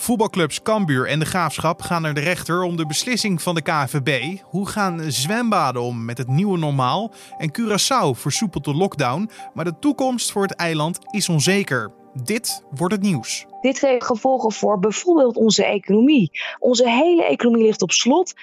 Voetbalclubs 0.00 0.62
Cambuur 0.62 1.08
en 1.08 1.18
de 1.18 1.24
Graafschap 1.24 1.82
gaan 1.82 2.02
naar 2.02 2.14
de 2.14 2.20
rechter 2.20 2.62
om 2.62 2.76
de 2.76 2.86
beslissing 2.86 3.42
van 3.42 3.54
de 3.54 3.62
KNVB. 3.62 4.38
Hoe 4.42 4.68
gaan 4.68 5.00
zwembaden 5.10 5.82
om 5.82 6.04
met 6.04 6.18
het 6.18 6.28
nieuwe 6.28 6.58
normaal? 6.58 7.12
En 7.38 7.52
Curaçao 7.58 8.18
versoepelt 8.18 8.64
de 8.64 8.74
lockdown, 8.74 9.30
maar 9.54 9.64
de 9.64 9.78
toekomst 9.78 10.32
voor 10.32 10.42
het 10.42 10.54
eiland 10.54 10.98
is 11.10 11.28
onzeker. 11.28 11.92
Dit 12.24 12.64
wordt 12.70 12.94
het 12.94 13.02
nieuws. 13.02 13.46
Dit 13.60 13.80
heeft 13.80 14.04
gevolgen 14.04 14.52
voor 14.52 14.78
bijvoorbeeld 14.78 15.36
onze 15.36 15.64
economie. 15.64 16.30
Onze 16.58 16.90
hele 16.90 17.24
economie 17.24 17.64
ligt 17.64 17.82
op 17.82 17.90
slot. 17.90 18.34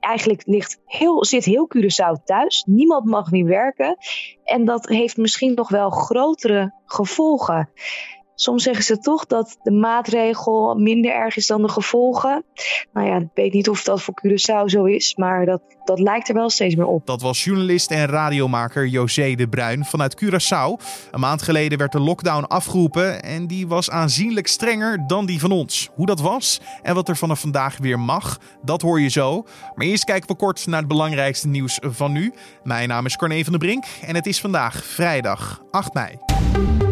Eigenlijk 0.00 0.42
ligt 0.46 0.80
heel, 0.86 1.24
zit 1.24 1.44
heel 1.44 1.68
Curaçao 1.76 2.24
thuis. 2.24 2.64
Niemand 2.66 3.04
mag 3.04 3.30
meer 3.30 3.46
werken. 3.46 3.96
En 4.44 4.64
dat 4.64 4.88
heeft 4.88 5.16
misschien 5.16 5.54
nog 5.54 5.68
wel 5.68 5.90
grotere 5.90 6.74
gevolgen. 6.86 7.68
Soms 8.34 8.62
zeggen 8.62 8.84
ze 8.84 8.98
toch 8.98 9.26
dat 9.26 9.56
de 9.62 9.70
maatregel 9.70 10.74
minder 10.74 11.12
erg 11.12 11.36
is 11.36 11.46
dan 11.46 11.62
de 11.62 11.68
gevolgen. 11.68 12.44
Nou 12.92 13.06
ja, 13.06 13.16
ik 13.16 13.28
weet 13.34 13.52
niet 13.52 13.68
of 13.68 13.82
dat 13.82 14.02
voor 14.02 14.14
Curaçao 14.26 14.64
zo 14.64 14.84
is, 14.84 15.16
maar 15.16 15.46
dat, 15.46 15.62
dat 15.84 16.00
lijkt 16.00 16.28
er 16.28 16.34
wel 16.34 16.50
steeds 16.50 16.74
meer 16.74 16.86
op. 16.86 17.06
Dat 17.06 17.22
was 17.22 17.44
journalist 17.44 17.90
en 17.90 18.06
radiomaker 18.06 18.86
José 18.86 19.34
de 19.34 19.48
Bruin 19.48 19.84
vanuit 19.84 20.24
Curaçao. 20.24 20.84
Een 21.10 21.20
maand 21.20 21.42
geleden 21.42 21.78
werd 21.78 21.92
de 21.92 22.00
lockdown 22.00 22.44
afgeroepen 22.44 23.22
en 23.22 23.46
die 23.46 23.68
was 23.68 23.90
aanzienlijk 23.90 24.46
strenger 24.46 25.06
dan 25.06 25.26
die 25.26 25.40
van 25.40 25.50
ons. 25.50 25.88
Hoe 25.94 26.06
dat 26.06 26.20
was 26.20 26.60
en 26.82 26.94
wat 26.94 27.08
er 27.08 27.16
vanaf 27.16 27.40
vandaag 27.40 27.78
weer 27.78 28.00
mag, 28.00 28.38
dat 28.62 28.82
hoor 28.82 29.00
je 29.00 29.08
zo. 29.08 29.44
Maar 29.74 29.86
eerst 29.86 30.04
kijken 30.04 30.28
we 30.28 30.36
kort 30.36 30.66
naar 30.66 30.78
het 30.78 30.88
belangrijkste 30.88 31.48
nieuws 31.48 31.78
van 31.82 32.12
nu. 32.12 32.32
Mijn 32.62 32.88
naam 32.88 33.06
is 33.06 33.16
Corné 33.16 33.42
van 33.42 33.52
der 33.52 33.60
Brink 33.60 33.84
en 34.06 34.14
het 34.14 34.26
is 34.26 34.40
vandaag 34.40 34.84
vrijdag 34.84 35.62
8 35.70 35.94
mei. 35.94 36.83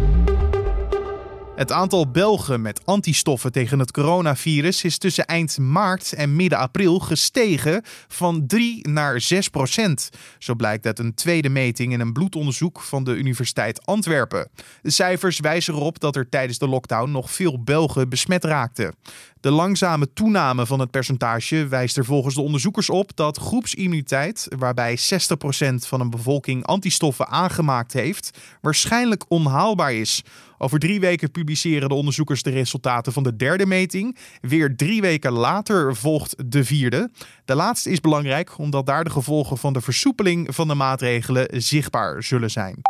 Het 1.62 1.73
aantal 1.73 2.11
Belgen 2.11 2.62
met 2.62 2.87
antistoffen 2.87 3.52
tegen 3.52 3.79
het 3.79 3.91
coronavirus 3.91 4.84
is 4.84 4.98
tussen 4.98 5.27
eind 5.27 5.59
maart 5.59 6.12
en 6.12 6.37
midden 6.37 6.59
april 6.59 6.98
gestegen 6.98 7.83
van 8.09 8.46
3 8.46 8.88
naar 8.88 9.21
6 9.21 9.49
procent. 9.49 10.10
Zo 10.38 10.54
blijkt 10.54 10.87
uit 10.87 10.99
een 10.99 11.15
tweede 11.15 11.49
meting 11.49 11.93
in 11.93 12.01
een 12.01 12.13
bloedonderzoek 12.13 12.80
van 12.80 13.04
de 13.04 13.15
Universiteit 13.15 13.87
Antwerpen. 13.87 14.49
De 14.80 14.91
cijfers 14.91 15.41
wijzen 15.41 15.74
erop 15.74 16.01
dat 16.01 16.16
er 16.16 16.29
tijdens 16.29 16.59
de 16.59 16.69
lockdown 16.69 17.10
nog 17.10 17.30
veel 17.30 17.63
Belgen 17.63 18.09
besmet 18.09 18.45
raakten. 18.45 18.95
De 19.41 19.51
langzame 19.51 20.13
toename 20.13 20.66
van 20.66 20.80
het 20.80 20.91
percentage 20.91 21.66
wijst 21.66 21.97
er 21.97 22.04
volgens 22.04 22.35
de 22.35 22.41
onderzoekers 22.41 22.91
op 22.91 23.16
dat 23.16 23.38
groepsimmuniteit, 23.38 24.49
waarbij 24.59 24.99
60% 24.99 25.74
van 25.74 26.01
een 26.01 26.10
bevolking 26.10 26.66
antistoffen 26.66 27.29
aangemaakt 27.29 27.93
heeft, 27.93 28.38
waarschijnlijk 28.60 29.24
onhaalbaar 29.29 29.93
is. 29.93 30.23
Over 30.63 30.79
drie 30.79 31.01
weken 31.01 31.30
publiceren 31.30 31.88
de 31.88 31.95
onderzoekers 31.95 32.43
de 32.43 32.51
resultaten 32.51 33.13
van 33.13 33.23
de 33.23 33.37
derde 33.37 33.66
meting. 33.66 34.16
Weer 34.41 34.77
drie 34.77 35.01
weken 35.01 35.32
later 35.32 35.96
volgt 35.96 36.51
de 36.51 36.65
vierde. 36.65 37.10
De 37.45 37.54
laatste 37.54 37.91
is 37.91 38.01
belangrijk 38.01 38.59
omdat 38.59 38.87
daar 38.87 39.04
de 39.04 39.10
gevolgen 39.10 39.59
van 39.59 39.73
de 39.73 39.80
versoepeling 39.80 40.54
van 40.54 40.69
de 40.69 40.74
maatregelen 40.74 41.63
zichtbaar 41.63 42.23
zullen 42.23 42.51
zijn. 42.51 42.80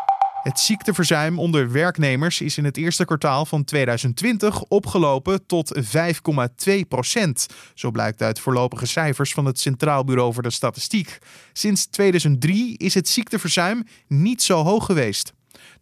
Het 0.42 0.58
ziekteverzuim 0.58 1.38
onder 1.38 1.72
werknemers 1.72 2.40
is 2.40 2.58
in 2.58 2.64
het 2.64 2.76
eerste 2.76 3.04
kwartaal 3.04 3.46
van 3.46 3.64
2020 3.64 4.62
opgelopen 4.62 5.46
tot 5.46 5.80
5,2 6.68 6.72
procent. 6.88 7.46
Zo 7.74 7.90
blijkt 7.90 8.22
uit 8.22 8.40
voorlopige 8.40 8.86
cijfers 8.86 9.32
van 9.32 9.44
het 9.44 9.60
Centraal 9.60 10.04
Bureau 10.04 10.32
voor 10.32 10.42
de 10.42 10.50
Statistiek. 10.50 11.18
Sinds 11.52 11.86
2003 11.86 12.76
is 12.76 12.94
het 12.94 13.08
ziekteverzuim 13.08 13.84
niet 14.08 14.42
zo 14.42 14.62
hoog 14.62 14.84
geweest. 14.84 15.32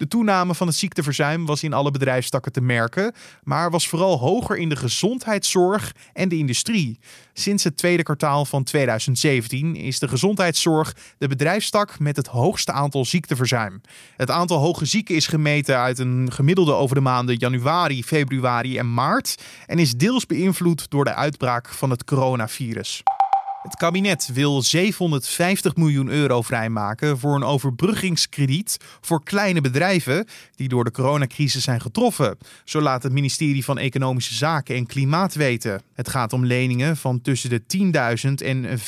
De 0.01 0.09
toename 0.09 0.55
van 0.55 0.67
het 0.67 0.77
ziekteverzuim 0.77 1.47
was 1.47 1.63
in 1.63 1.73
alle 1.73 1.91
bedrijfstakken 1.91 2.53
te 2.53 2.61
merken, 2.61 3.15
maar 3.43 3.71
was 3.71 3.89
vooral 3.89 4.19
hoger 4.19 4.57
in 4.57 4.69
de 4.69 4.77
gezondheidszorg 4.77 5.95
en 6.13 6.29
de 6.29 6.37
industrie. 6.37 6.99
Sinds 7.33 7.65
het 7.65 7.77
tweede 7.77 8.03
kwartaal 8.03 8.45
van 8.45 8.65
2017 8.65 9.77
is 9.77 9.99
de 9.99 10.09
gezondheidszorg 10.09 10.97
de 11.19 11.29
bedrijfstak 11.29 11.99
met 11.99 12.17
het 12.17 12.27
hoogste 12.27 12.73
aantal 12.73 13.05
ziekteverzuim. 13.05 13.81
Het 14.17 14.31
aantal 14.31 14.59
hoge 14.59 14.85
zieken 14.85 15.15
is 15.15 15.27
gemeten 15.27 15.79
uit 15.79 15.99
een 15.99 16.29
gemiddelde 16.33 16.73
over 16.73 16.95
de 16.95 17.03
maanden 17.03 17.37
januari, 17.37 18.05
februari 18.05 18.79
en 18.79 18.95
maart 18.95 19.43
en 19.67 19.79
is 19.79 19.95
deels 19.95 20.27
beïnvloed 20.27 20.91
door 20.91 21.05
de 21.05 21.15
uitbraak 21.15 21.69
van 21.69 21.91
het 21.91 22.05
coronavirus. 22.05 23.03
Het 23.63 23.77
kabinet 23.77 24.31
wil 24.33 24.63
750 24.63 25.77
miljoen 25.77 26.09
euro 26.09 26.43
vrijmaken 26.43 27.19
voor 27.19 27.35
een 27.35 27.45
overbruggingskrediet 27.45 28.77
voor 29.01 29.23
kleine 29.23 29.61
bedrijven 29.61 30.27
die 30.55 30.69
door 30.69 30.85
de 30.85 30.91
coronacrisis 30.91 31.65
zijn 31.65 31.81
getroffen. 31.81 32.39
Zo 32.65 32.81
laat 32.81 33.03
het 33.03 33.13
ministerie 33.13 33.65
van 33.65 33.79
Economische 33.79 34.35
Zaken 34.35 34.77
en 34.77 34.87
Klimaat 34.87 35.35
weten. 35.35 35.83
Het 35.95 36.09
gaat 36.09 36.33
om 36.33 36.45
leningen 36.45 36.97
van 36.97 37.21
tussen 37.21 37.51
de 37.51 37.63
10.000 38.29 38.47
en 38.47 38.79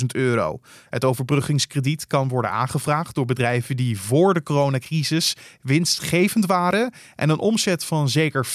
50.000 0.00 0.06
euro. 0.06 0.60
Het 0.90 1.04
overbruggingskrediet 1.04 2.06
kan 2.06 2.28
worden 2.28 2.50
aangevraagd 2.50 3.14
door 3.14 3.26
bedrijven 3.26 3.76
die 3.76 4.00
voor 4.00 4.34
de 4.34 4.42
coronacrisis 4.42 5.36
winstgevend 5.62 6.46
waren 6.46 6.92
en 7.16 7.30
een 7.30 7.38
omzet 7.38 7.84
van 7.84 8.08
zeker 8.08 8.46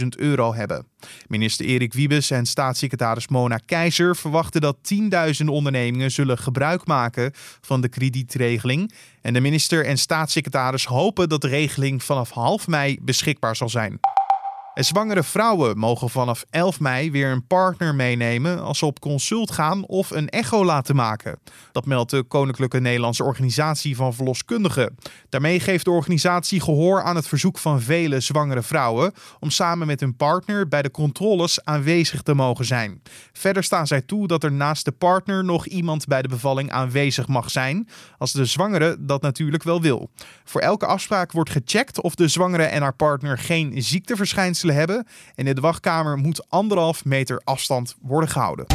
50.000 0.00 0.06
euro 0.08 0.54
hebben. 0.54 0.86
Minister 1.26 1.66
Erik 1.66 1.92
Wiebes 1.92 2.30
en 2.30 2.46
staatssecretaris 2.46 3.28
Mona 3.28 3.58
Keizer 3.66 4.16
verwachten 4.16 4.60
dat 4.60 4.76
tienduizenden 4.82 5.54
ondernemingen 5.54 6.10
zullen 6.10 6.38
gebruik 6.38 6.86
maken 6.86 7.32
van 7.60 7.80
de 7.80 7.88
kredietregeling. 7.88 8.92
En 9.22 9.32
de 9.32 9.40
minister 9.40 9.84
en 9.84 9.98
staatssecretaris 9.98 10.84
hopen 10.84 11.28
dat 11.28 11.40
de 11.40 11.48
regeling 11.48 12.02
vanaf 12.02 12.30
half 12.30 12.66
mei 12.66 12.98
beschikbaar 13.00 13.56
zal 13.56 13.68
zijn. 13.68 14.00
Zwangere 14.82 15.22
vrouwen 15.22 15.78
mogen 15.78 16.10
vanaf 16.10 16.44
11 16.50 16.80
mei 16.80 17.10
weer 17.10 17.30
een 17.30 17.46
partner 17.46 17.94
meenemen 17.94 18.62
als 18.62 18.78
ze 18.78 18.86
op 18.86 19.00
consult 19.00 19.50
gaan 19.50 19.86
of 19.86 20.10
een 20.10 20.28
echo 20.28 20.64
laten 20.64 20.96
maken. 20.96 21.38
Dat 21.72 21.86
meldt 21.86 22.10
de 22.10 22.22
Koninklijke 22.22 22.80
Nederlandse 22.80 23.24
Organisatie 23.24 23.96
van 23.96 24.14
Verloskundigen. 24.14 24.96
Daarmee 25.28 25.60
geeft 25.60 25.84
de 25.84 25.90
organisatie 25.90 26.60
gehoor 26.60 27.02
aan 27.02 27.16
het 27.16 27.28
verzoek 27.28 27.58
van 27.58 27.80
vele 27.80 28.20
zwangere 28.20 28.62
vrouwen 28.62 29.12
om 29.40 29.50
samen 29.50 29.86
met 29.86 30.00
hun 30.00 30.16
partner 30.16 30.68
bij 30.68 30.82
de 30.82 30.90
controles 30.90 31.64
aanwezig 31.64 32.22
te 32.22 32.34
mogen 32.34 32.64
zijn. 32.64 33.02
Verder 33.32 33.64
staan 33.64 33.86
zij 33.86 34.02
toe 34.02 34.26
dat 34.26 34.44
er 34.44 34.52
naast 34.52 34.84
de 34.84 34.92
partner 34.92 35.44
nog 35.44 35.66
iemand 35.66 36.06
bij 36.06 36.22
de 36.22 36.28
bevalling 36.28 36.70
aanwezig 36.70 37.28
mag 37.28 37.50
zijn, 37.50 37.88
als 38.18 38.32
de 38.32 38.44
zwangere 38.44 38.96
dat 38.98 39.22
natuurlijk 39.22 39.62
wel 39.62 39.80
wil. 39.80 40.10
Voor 40.44 40.60
elke 40.60 40.86
afspraak 40.86 41.32
wordt 41.32 41.50
gecheckt 41.50 42.00
of 42.00 42.14
de 42.14 42.28
zwangere 42.28 42.64
en 42.64 42.82
haar 42.82 42.96
partner 42.96 43.38
geen 43.38 43.82
ziekteverschijnselen 43.82 44.62
hebben. 44.72 45.06
En 45.34 45.46
in 45.46 45.54
de 45.54 45.60
wachtkamer 45.60 46.16
moet 46.16 46.50
anderhalf 46.50 47.04
meter 47.04 47.40
afstand 47.44 47.94
worden 48.02 48.28
gehouden. 48.28 48.66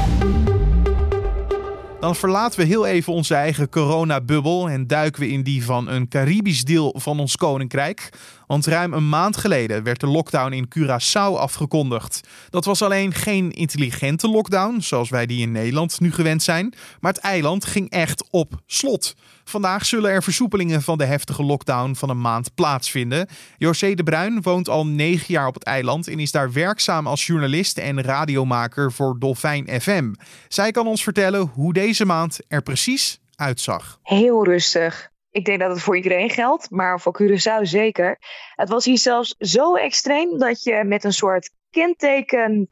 Dan 1.99 2.15
verlaten 2.15 2.59
we 2.59 2.65
heel 2.65 2.85
even 2.85 3.13
onze 3.13 3.35
eigen 3.35 3.69
coronabubbel 3.69 4.69
en 4.69 4.87
duiken 4.87 5.21
we 5.21 5.27
in 5.27 5.43
die 5.43 5.65
van 5.65 5.87
een 5.87 6.07
Caribisch 6.07 6.63
deel 6.63 6.95
van 6.97 7.19
ons 7.19 7.35
koninkrijk. 7.35 8.09
Want 8.47 8.65
ruim 8.65 8.93
een 8.93 9.09
maand 9.09 9.37
geleden 9.37 9.83
werd 9.83 9.99
de 9.99 10.07
lockdown 10.07 10.51
in 10.51 10.67
Curaçao 10.77 11.37
afgekondigd. 11.37 12.27
Dat 12.49 12.65
was 12.65 12.81
alleen 12.81 13.13
geen 13.13 13.51
intelligente 13.51 14.29
lockdown, 14.29 14.79
zoals 14.79 15.09
wij 15.09 15.25
die 15.25 15.41
in 15.41 15.51
Nederland 15.51 15.99
nu 15.99 16.11
gewend 16.11 16.43
zijn, 16.43 16.73
maar 16.99 17.13
het 17.13 17.21
eiland 17.21 17.65
ging 17.65 17.89
echt 17.89 18.23
op 18.29 18.53
slot. 18.65 19.15
Vandaag 19.49 19.85
zullen 19.85 20.11
er 20.11 20.23
versoepelingen 20.23 20.81
van 20.81 20.97
de 20.97 21.05
heftige 21.05 21.43
lockdown 21.43 21.93
van 21.93 22.09
een 22.09 22.21
maand 22.21 22.53
plaatsvinden. 22.55 23.27
José 23.57 23.93
de 23.93 24.03
Bruin 24.03 24.41
woont 24.41 24.69
al 24.69 24.87
negen 24.87 25.33
jaar 25.33 25.47
op 25.47 25.53
het 25.53 25.63
eiland 25.63 26.07
en 26.07 26.19
is 26.19 26.31
daar 26.31 26.51
werkzaam 26.51 27.07
als 27.07 27.25
journalist 27.25 27.77
en 27.77 28.01
radiomaker 28.01 28.91
voor 28.91 29.15
Dolfijn 29.19 29.81
FM. 29.81 30.13
Zij 30.47 30.71
kan 30.71 30.87
ons 30.87 31.03
vertellen 31.03 31.51
hoe 31.53 31.73
deze 31.73 32.05
maand 32.05 32.39
er 32.47 32.61
precies 32.61 33.19
uitzag. 33.35 33.99
Heel 34.03 34.45
rustig. 34.45 35.09
Ik 35.31 35.45
denk 35.45 35.59
dat 35.59 35.71
het 35.71 35.81
voor 35.81 35.95
iedereen 35.95 36.29
geldt, 36.29 36.69
maar 36.69 36.99
voor 36.99 37.21
Curaçao 37.21 37.61
zeker. 37.61 38.17
Het 38.55 38.69
was 38.69 38.85
hier 38.85 38.97
zelfs 38.97 39.35
zo 39.37 39.75
extreem 39.75 40.37
dat 40.37 40.63
je 40.63 40.83
met 40.83 41.03
een 41.03 41.13
soort 41.13 41.51
kenteken 41.69 42.67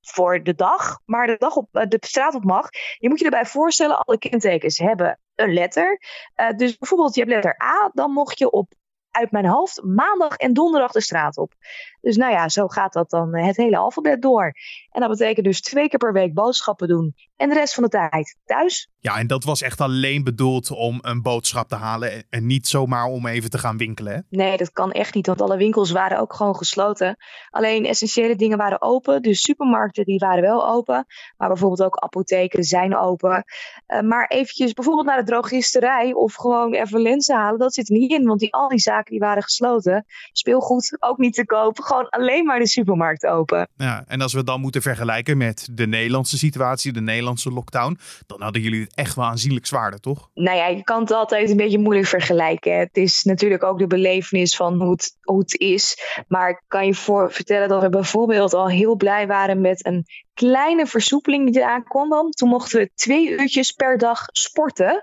voor 0.00 0.42
de 0.42 0.54
dag, 0.54 1.00
maar 1.04 1.26
de 1.26 1.36
dag 1.38 1.56
op 1.56 1.68
eh, 1.72 1.86
de 1.88 1.98
straat 2.00 2.34
op 2.34 2.44
mag. 2.44 2.68
Je 2.98 3.08
moet 3.08 3.18
je 3.18 3.24
erbij 3.24 3.46
voorstellen, 3.46 3.98
alle 3.98 4.18
kentekens 4.18 4.78
hebben 4.78 5.18
een 5.34 5.52
letter. 5.52 6.00
Uh, 6.36 6.50
dus 6.50 6.78
bijvoorbeeld, 6.78 7.14
je 7.14 7.20
hebt 7.20 7.32
letter 7.32 7.62
A, 7.62 7.90
dan 7.92 8.10
mocht 8.10 8.38
je 8.38 8.50
op 8.50 8.72
uit 9.10 9.30
mijn 9.30 9.46
hoofd 9.46 9.82
maandag 9.82 10.36
en 10.36 10.52
donderdag 10.52 10.92
de 10.92 11.00
straat 11.00 11.38
op. 11.38 11.52
Dus 12.00 12.16
nou 12.16 12.32
ja, 12.32 12.48
zo 12.48 12.68
gaat 12.68 12.92
dat 12.92 13.10
dan 13.10 13.34
eh, 13.34 13.46
het 13.46 13.56
hele 13.56 13.76
alfabet 13.76 14.22
door. 14.22 14.52
En 14.90 15.00
dat 15.00 15.10
betekent 15.10 15.46
dus 15.46 15.60
twee 15.60 15.88
keer 15.88 15.98
per 15.98 16.12
week 16.12 16.34
boodschappen 16.34 16.88
doen 16.88 17.14
en 17.36 17.48
de 17.48 17.54
rest 17.54 17.74
van 17.74 17.82
de 17.82 17.88
tijd 17.88 18.36
thuis. 18.44 18.88
Ja, 18.98 19.18
en 19.18 19.26
dat 19.26 19.44
was 19.44 19.62
echt 19.62 19.80
alleen 19.80 20.24
bedoeld 20.24 20.70
om 20.70 20.98
een 21.02 21.22
boodschap 21.22 21.68
te 21.68 21.74
halen 21.74 22.24
en 22.30 22.46
niet 22.46 22.68
zomaar 22.68 23.04
om 23.04 23.26
even 23.26 23.50
te 23.50 23.58
gaan 23.58 23.76
winkelen. 23.76 24.12
Hè? 24.12 24.20
Nee, 24.28 24.56
dat 24.56 24.72
kan 24.72 24.92
echt 24.92 25.14
niet, 25.14 25.26
want 25.26 25.40
alle 25.40 25.56
winkels 25.56 25.90
waren 25.90 26.18
ook 26.18 26.34
gewoon 26.34 26.56
gesloten. 26.56 27.16
Alleen 27.50 27.86
essentiële 27.86 28.36
dingen 28.36 28.58
waren 28.58 28.82
open, 28.82 29.22
dus 29.22 29.40
supermarkten 29.40 30.04
die 30.04 30.18
waren 30.18 30.42
wel 30.42 30.68
open, 30.68 31.06
maar 31.36 31.48
bijvoorbeeld 31.48 31.82
ook 31.82 31.96
apotheken 31.96 32.64
zijn 32.64 32.96
open. 32.96 33.44
Uh, 33.86 34.00
maar 34.00 34.26
eventjes 34.26 34.72
bijvoorbeeld 34.72 35.06
naar 35.06 35.24
de 35.24 35.30
drogisterij 35.30 36.12
of 36.12 36.34
gewoon 36.34 36.74
even 36.74 37.00
lenzen 37.00 37.36
halen, 37.36 37.58
dat 37.58 37.74
zit 37.74 37.88
er 37.88 37.96
niet 37.96 38.12
in, 38.12 38.24
want 38.24 38.40
die, 38.40 38.52
al 38.52 38.68
die 38.68 38.78
zaken 38.78 39.10
die 39.10 39.20
waren 39.20 39.42
gesloten. 39.42 40.04
Speelgoed 40.32 40.96
ook 41.00 41.18
niet 41.18 41.34
te 41.34 41.46
kopen, 41.46 41.84
gewoon 41.84 42.08
alleen 42.08 42.44
maar 42.44 42.58
de 42.58 42.66
supermarkt 42.66 43.26
open. 43.26 43.68
Ja, 43.76 44.04
en 44.06 44.20
als 44.20 44.32
we 44.32 44.44
dan 44.44 44.60
moeten 44.60 44.82
vergelijken 44.82 45.36
met 45.36 45.68
de 45.72 45.86
Nederlandse 45.86 46.38
situatie, 46.38 46.92
de 46.92 47.00
Nederlandse 47.00 47.32
lockdown, 47.42 47.98
dan 48.26 48.42
hadden 48.42 48.62
jullie 48.62 48.80
het 48.80 48.94
echt 48.94 49.14
wel 49.14 49.24
aanzienlijk 49.24 49.66
zwaarder, 49.66 50.00
toch? 50.00 50.30
Nou 50.34 50.56
ja, 50.56 50.66
je 50.66 50.82
kan 50.82 51.00
het 51.00 51.10
altijd 51.10 51.50
een 51.50 51.56
beetje 51.56 51.78
moeilijk 51.78 52.06
vergelijken. 52.06 52.78
Het 52.78 52.96
is 52.96 53.22
natuurlijk 53.22 53.62
ook 53.62 53.78
de 53.78 53.86
belevenis 53.86 54.56
van 54.56 54.82
hoe 54.82 54.90
het, 54.90 55.16
hoe 55.22 55.38
het 55.38 55.58
is. 55.60 55.96
Maar 56.28 56.50
ik 56.50 56.62
kan 56.68 56.86
je 56.86 56.94
voor 56.94 57.32
vertellen 57.32 57.68
dat 57.68 57.82
we 57.82 57.88
bijvoorbeeld 57.88 58.54
al 58.54 58.68
heel 58.68 58.96
blij 58.96 59.26
waren 59.26 59.60
met 59.60 59.86
een 59.86 60.04
kleine 60.34 60.86
versoepeling 60.86 61.52
die 61.52 61.60
eraan 61.62 61.84
kwam. 61.84 62.30
Toen 62.30 62.48
mochten 62.48 62.78
we 62.78 62.90
twee 62.94 63.30
uurtjes 63.30 63.72
per 63.72 63.98
dag 63.98 64.24
sporten. 64.32 65.02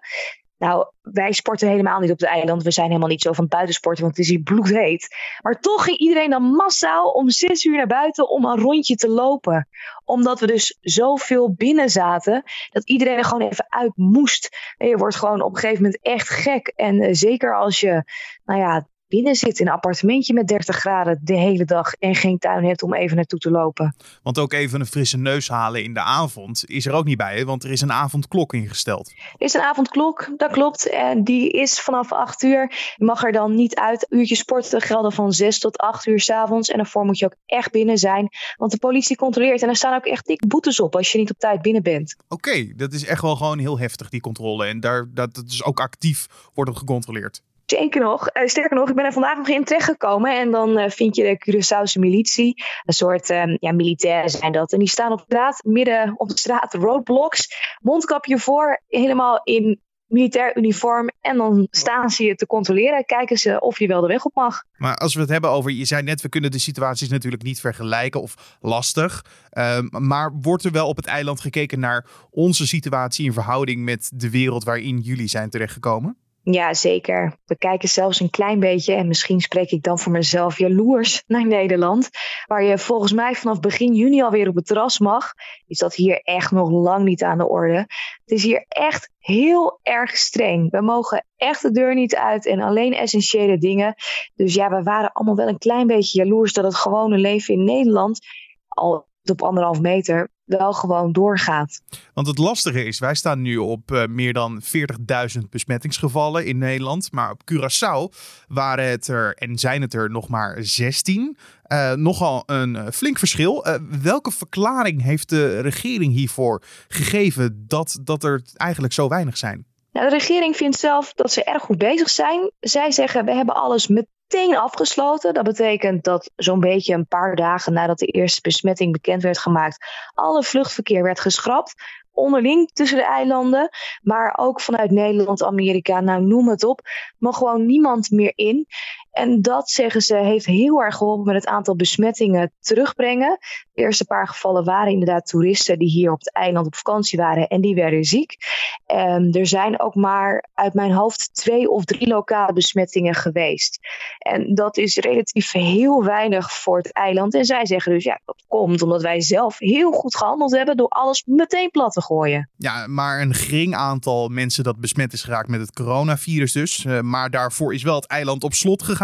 Nou, 0.62 0.86
wij 1.02 1.32
sporten 1.32 1.68
helemaal 1.68 2.00
niet 2.00 2.12
op 2.12 2.20
het 2.20 2.30
eiland. 2.30 2.64
We 2.64 2.72
zijn 2.72 2.88
helemaal 2.88 3.10
niet 3.10 3.22
zo 3.22 3.34
van 3.34 3.48
buitensporten, 3.48 4.04
want 4.04 4.16
het 4.16 4.26
is 4.26 4.32
hier 4.32 4.42
bloedheet. 4.42 5.16
Maar 5.42 5.60
toch 5.60 5.84
ging 5.84 5.98
iedereen 5.98 6.30
dan 6.30 6.44
massaal 6.44 7.12
om 7.12 7.30
zes 7.30 7.66
uur 7.66 7.78
naar 7.78 7.88
buiten 7.88 8.30
om 8.30 8.46
een 8.46 8.60
rondje 8.60 8.96
te 8.96 9.10
lopen. 9.10 9.68
Omdat 10.06 10.40
we 10.40 10.48
dus 10.48 10.78
zoveel 10.82 11.54
binnen 11.54 11.90
zaten, 11.90 12.44
dat 12.70 12.90
iedereen 12.90 13.18
er 13.18 13.24
gewoon 13.24 13.48
even 13.50 13.66
uit 13.70 13.92
moest. 13.96 14.58
En 14.78 14.88
je 14.88 14.98
wordt 14.98 15.16
gewoon 15.16 15.42
op 15.42 15.54
een 15.54 15.60
gegeven 15.60 15.84
moment 15.84 16.02
echt 16.02 16.30
gek. 16.30 16.68
En 16.68 17.02
eh, 17.02 17.14
zeker 17.14 17.58
als 17.58 17.80
je, 17.80 18.04
nou 18.46 18.60
ja, 18.60 18.88
binnen 19.12 19.36
zit 19.36 19.60
in 19.60 19.68
een 19.68 19.74
appartementje 19.74 20.34
met 20.34 20.48
30 20.48 20.76
graden 20.76 21.20
de 21.24 21.38
hele 21.38 21.66
dag 21.66 21.94
en 21.94 22.16
geen 22.16 22.38
tuin 22.38 22.66
hebt 22.66 22.84
om 22.84 22.94
even 22.94 23.16
naartoe 23.16 23.40
te 23.40 23.52
lopen. 23.52 23.96
Want 24.24 24.40
ook 24.40 24.54
even 24.54 24.80
een 24.80 24.86
frisse 24.86 25.18
neus 25.18 25.48
halen 25.48 25.84
in 25.84 25.94
de 25.94 26.00
avond 26.00 26.64
is 26.66 26.86
er 26.86 26.94
ook 26.94 27.06
niet 27.06 27.18
bij, 27.18 27.46
want 27.46 27.64
er 27.64 27.72
is 27.72 27.82
een 27.82 27.92
avondklok 27.92 28.54
ingesteld. 28.54 29.10
Er 29.38 29.46
is 29.46 29.54
een 29.54 29.62
avondklok, 29.62 30.30
dat 30.38 30.52
klopt. 30.52 30.90
En 30.90 31.24
die 31.24 31.50
is 31.50 31.80
vanaf 31.80 32.12
8 32.12 32.44
uur. 32.44 32.94
Je 32.98 33.06
mag 33.06 33.24
er 33.24 33.32
dan 33.32 33.56
niet 33.56 33.76
uit. 33.76 34.06
Uurtjes 34.10 34.40
sporten 34.40 34.82
gelden 34.82 35.12
van 35.12 35.32
6 35.32 35.60
tot 35.60 35.78
8 35.78 36.06
uur 36.06 36.20
s 36.20 36.30
avonds. 36.30 36.70
En 36.70 36.78
daarvoor 36.78 37.06
moet 37.06 37.20
je 37.20 37.26
ook 37.26 37.36
echt 37.46 37.72
binnen 37.72 37.98
zijn. 37.98 38.30
Want 38.58 38.72
de 38.72 38.78
politie 38.78 39.16
controleert. 39.16 39.62
En 39.62 39.70
er 39.70 39.76
staan 39.76 39.96
ook 39.96 40.06
echt 40.06 40.26
dikke 40.26 40.48
boetes 40.48 40.80
op 40.80 40.96
als 40.96 41.12
je 41.12 41.18
niet 41.18 41.32
op 41.32 41.38
tijd 41.38 41.62
binnen 41.62 41.84
bent. 41.84 42.16
Oké, 42.28 42.74
dat 42.76 42.94
is 42.94 43.06
echt 43.06 43.22
wel 43.22 43.36
gewoon 43.36 43.60
heel 43.60 43.80
heftig, 43.80 44.10
die 44.10 44.22
controle. 44.22 44.66
En 44.66 44.80
daar, 44.80 45.08
dat, 45.14 45.36
dat 45.36 45.48
is 45.48 45.64
ook 45.64 45.80
actief 45.80 46.28
wordt 46.54 46.78
gecontroleerd. 46.78 47.42
Zeker 47.78 48.02
nog. 48.02 48.30
Uh, 48.34 48.48
sterker 48.48 48.78
nog, 48.78 48.90
ik 48.90 48.96
ben 48.96 49.06
er 49.06 49.14
vandaag 49.14 49.38
nog 49.38 49.48
in 49.48 49.64
terechtgekomen. 49.64 50.40
En 50.40 50.52
dan 50.52 50.80
uh, 50.80 50.90
vind 50.90 51.16
je 51.16 51.24
de 51.24 51.38
Curaçaose 51.38 52.00
militie. 52.00 52.64
Een 52.86 52.94
soort 52.94 53.30
uh, 53.30 53.56
ja, 53.60 53.72
militairen 53.72 54.30
zijn 54.30 54.52
dat. 54.52 54.74
En 54.74 54.80
die 54.80 54.90
staan 54.90 55.12
op 55.12 55.20
straat, 55.20 55.62
midden 55.64 56.14
op 56.18 56.30
de 56.30 56.38
straat, 56.38 56.74
roadblocks. 56.74 57.76
Mondkapje 57.82 58.40
voor, 58.40 58.82
helemaal 58.88 59.42
in 59.44 59.82
militair 60.06 60.58
uniform. 60.58 61.10
En 61.22 61.38
dan 61.38 61.68
staan 61.70 62.10
ze 62.10 62.24
je 62.24 62.36
te 62.36 62.46
controleren. 62.46 63.06
Kijken 63.06 63.38
ze 63.38 63.60
of 63.60 63.80
je 63.80 63.88
wel 63.88 64.02
de 64.02 64.08
weg 64.08 64.26
op 64.26 64.36
mag. 64.36 64.64
Maar 64.78 64.96
als 64.96 65.14
we 65.14 65.22
het 65.22 65.30
hebben 65.30 65.50
over, 65.50 65.72
je 65.72 65.86
zei 65.86 66.04
net, 66.04 66.22
we 66.22 66.30
kunnen 66.30 66.52
de 66.52 66.60
situaties 66.60 67.10
natuurlijk 67.10 67.44
niet 67.44 67.60
vergelijken 67.60 68.22
of 68.22 68.58
lastig. 68.62 69.26
Ehm, 69.50 69.88
maar 69.90 70.32
wordt 70.42 70.64
er 70.64 70.72
wel 70.72 70.88
op 70.88 70.96
het 70.96 71.06
eiland 71.06 71.40
gekeken 71.40 71.80
naar 71.80 72.06
onze 72.30 72.68
situatie 72.68 73.26
in 73.26 73.34
verhouding 73.34 73.84
met 73.84 74.12
de 74.14 74.30
wereld 74.30 74.64
waarin 74.64 75.00
jullie 75.00 75.28
zijn 75.28 75.50
terechtgekomen? 75.50 76.18
Ja, 76.44 76.74
zeker. 76.74 77.38
We 77.46 77.58
kijken 77.58 77.90
zelfs 77.90 78.20
een 78.20 78.30
klein 78.30 78.60
beetje, 78.60 78.94
en 78.94 79.08
misschien 79.08 79.42
spreek 79.42 79.72
ik 79.72 79.84
dan 79.84 80.00
voor 80.00 80.12
mezelf 80.12 80.58
jaloers 80.58 81.24
naar 81.28 81.48
Nederland, 81.48 82.10
waar 82.46 82.64
je 82.64 82.78
volgens 82.78 83.14
mij 83.14 83.36
vanaf 83.36 83.60
begin 83.60 83.94
juni 83.94 84.22
alweer 84.22 84.48
op 84.48 84.56
het 84.56 84.66
terras 84.66 85.00
mag, 85.00 85.34
is 85.68 85.78
dat 85.78 85.96
hier 85.96 86.20
echt 86.22 86.52
nog 86.52 86.70
lang 86.70 87.04
niet 87.06 87.24
aan 87.24 87.38
de 87.38 87.48
orde. 87.48 87.76
Het 87.76 88.32
is 88.32 88.44
hier 88.44 88.66
echt 88.68 89.12
heel 89.18 89.80
erg 89.84 90.18
streng. 90.18 90.72
We 90.72 90.82
mogen 90.82 91.26
echt 91.38 91.62
de 91.62 91.72
deur 91.72 91.94
niet 91.94 92.16
uit 92.16 92.46
en 92.46 92.62
alleen 92.62 92.94
essentiële 92.94 93.58
dingen. 93.58 93.96
Dus 94.36 94.54
ja, 94.54 94.70
we 94.70 94.84
waren 94.84 95.12
allemaal 95.12 95.36
wel 95.36 95.48
een 95.48 95.58
klein 95.58 95.88
beetje 95.88 96.24
jaloers 96.24 96.54
dat 96.54 96.64
het 96.64 96.76
gewone 96.76 97.18
leven 97.18 97.54
in 97.54 97.64
Nederland, 97.64 98.20
al 98.68 99.10
op 99.30 99.42
anderhalf 99.42 99.82
meter, 99.82 100.30
wel 100.46 100.74
gewoon 100.74 101.12
doorgaat. 101.12 101.82
Want 102.14 102.28
het 102.28 102.38
lastige 102.38 102.86
is, 102.86 103.00
wij 103.00 103.16
staan 103.16 103.42
nu 103.42 103.58
op 103.58 103.92
uh, 103.92 104.06
meer 104.06 104.34
dan 104.34 104.62
40.000 104.64 105.50
besmettingsgevallen 105.50 106.46
in 106.46 106.58
Nederland. 106.58 107.12
Maar 107.12 107.32
op 107.32 107.42
Curaçao 107.52 108.16
waren 108.48 108.90
het 108.90 109.08
er 109.08 109.34
en 109.36 109.58
zijn 109.58 109.82
het 109.82 109.94
er 109.94 110.10
nog 110.10 110.28
maar 110.28 110.58
16. 110.60 111.38
Uh, 111.68 111.94
nogal 111.94 112.44
een 112.46 112.76
uh, 112.76 112.88
flink 112.88 113.18
verschil. 113.18 113.66
welke 114.02 114.32
verklaring 114.32 115.02
heeft 115.02 115.30
de 115.30 115.60
regering 115.60 116.14
hiervoor 116.14 116.64
gegeven 116.88 117.66
dat, 117.68 118.00
dat 118.04 118.24
er 118.24 118.42
eigenlijk 118.54 118.94
zo 118.94 119.08
weinig 119.08 119.38
zijn? 119.38 119.66
Nou, 119.92 120.10
de 120.10 120.18
regering 120.18 120.56
vindt 120.56 120.80
zelf 120.80 121.14
dat 121.14 121.32
ze 121.32 121.44
erg 121.44 121.64
goed 121.64 121.78
bezig 121.78 122.10
zijn. 122.10 122.52
Zij 122.60 122.92
zeggen, 122.92 123.26
we 123.26 123.34
hebben 123.34 123.56
alles 123.56 123.88
met 123.88 124.08
meteen 124.32 124.58
afgesloten. 124.58 125.34
Dat 125.34 125.44
betekent 125.44 126.04
dat 126.04 126.32
zo'n 126.36 126.60
beetje 126.60 126.94
een 126.94 127.08
paar 127.08 127.36
dagen 127.36 127.74
nadat 127.74 128.00
de 128.00 128.06
eerste 128.06 128.42
besmetting 128.42 128.92
bekend 128.92 129.24
werd 129.24 129.38
gemaakt, 129.38 129.86
alle 130.14 130.44
vluchtverkeer 130.44 131.04
werd 131.04 131.20
geschrapt. 131.20 131.74
Onderling 132.14 132.72
tussen 132.72 132.98
de 132.98 133.06
eilanden, 133.06 133.70
maar 134.02 134.38
ook 134.38 134.62
vanuit 134.62 134.92
Nederland, 134.92 135.44
Amerika, 135.44 136.00
nou 136.00 136.22
noem 136.22 136.50
het 136.50 136.64
op, 136.64 136.82
mag 137.18 137.38
gewoon 137.38 137.66
niemand 137.66 138.12
meer 138.12 138.32
in. 138.36 138.68
En 139.12 139.42
dat, 139.42 139.70
zeggen 139.70 140.02
ze, 140.02 140.16
heeft 140.16 140.46
heel 140.46 140.82
erg 140.82 140.96
geholpen 140.96 141.26
met 141.26 141.36
het 141.36 141.48
aantal 141.48 141.76
besmettingen 141.76 142.52
terugbrengen. 142.60 143.38
De 143.74 143.82
eerste 143.82 144.06
paar 144.06 144.28
gevallen 144.28 144.64
waren 144.64 144.92
inderdaad 144.92 145.26
toeristen 145.28 145.80
die 145.80 145.90
hier 145.90 146.12
op 146.12 146.20
het 146.20 146.34
eiland 146.34 146.66
op 146.66 146.76
vakantie 146.76 147.20
waren 147.20 147.48
en 147.48 147.62
die 147.62 147.76
werden 147.76 148.04
ziek. 148.04 148.38
En 148.86 149.32
er 149.32 149.48
zijn 149.48 149.80
ook 149.80 149.96
maar 149.96 150.46
uit 150.54 150.74
mijn 150.74 150.92
hoofd 150.92 151.30
twee 151.34 151.70
of 151.70 151.86
drie 151.86 152.08
lokale 152.08 152.54
besmettingen 152.54 153.14
geweest. 153.14 153.80
En 154.18 154.56
dat 154.56 154.78
is 154.78 154.98
relatief 154.98 155.52
heel 155.52 156.04
weinig 156.04 156.54
voor 156.54 156.78
het 156.78 156.94
eiland. 156.94 157.36
En 157.36 157.46
zij 157.46 157.66
zeggen 157.66 157.92
dus 157.92 158.04
ja, 158.04 158.20
dat 158.26 158.44
komt 158.48 158.82
omdat 158.82 159.02
wij 159.02 159.22
zelf 159.22 159.60
heel 159.60 159.92
goed 159.92 160.16
gehandeld 160.16 160.56
hebben 160.56 160.78
door 160.78 160.90
alles 160.90 161.24
meteen 161.26 161.70
plat 161.70 161.94
te 161.94 162.02
gooien. 162.02 162.50
Ja, 162.58 162.88
maar 162.88 163.22
een 163.22 163.34
gering 163.34 163.76
aantal 163.76 164.28
mensen 164.28 164.64
dat 164.64 164.80
besmet 164.80 165.14
is 165.14 165.24
geraakt 165.24 165.50
met 165.50 165.60
het 165.60 165.74
coronavirus 165.74 166.52
dus. 166.52 166.86
Uh, 166.86 167.00
maar 167.00 167.30
daarvoor 167.30 167.74
is 167.74 167.84
wel 167.84 167.96
het 167.96 168.08
eiland 168.08 168.44
op 168.44 168.54
slot 168.54 168.84
gegaan. 168.84 169.00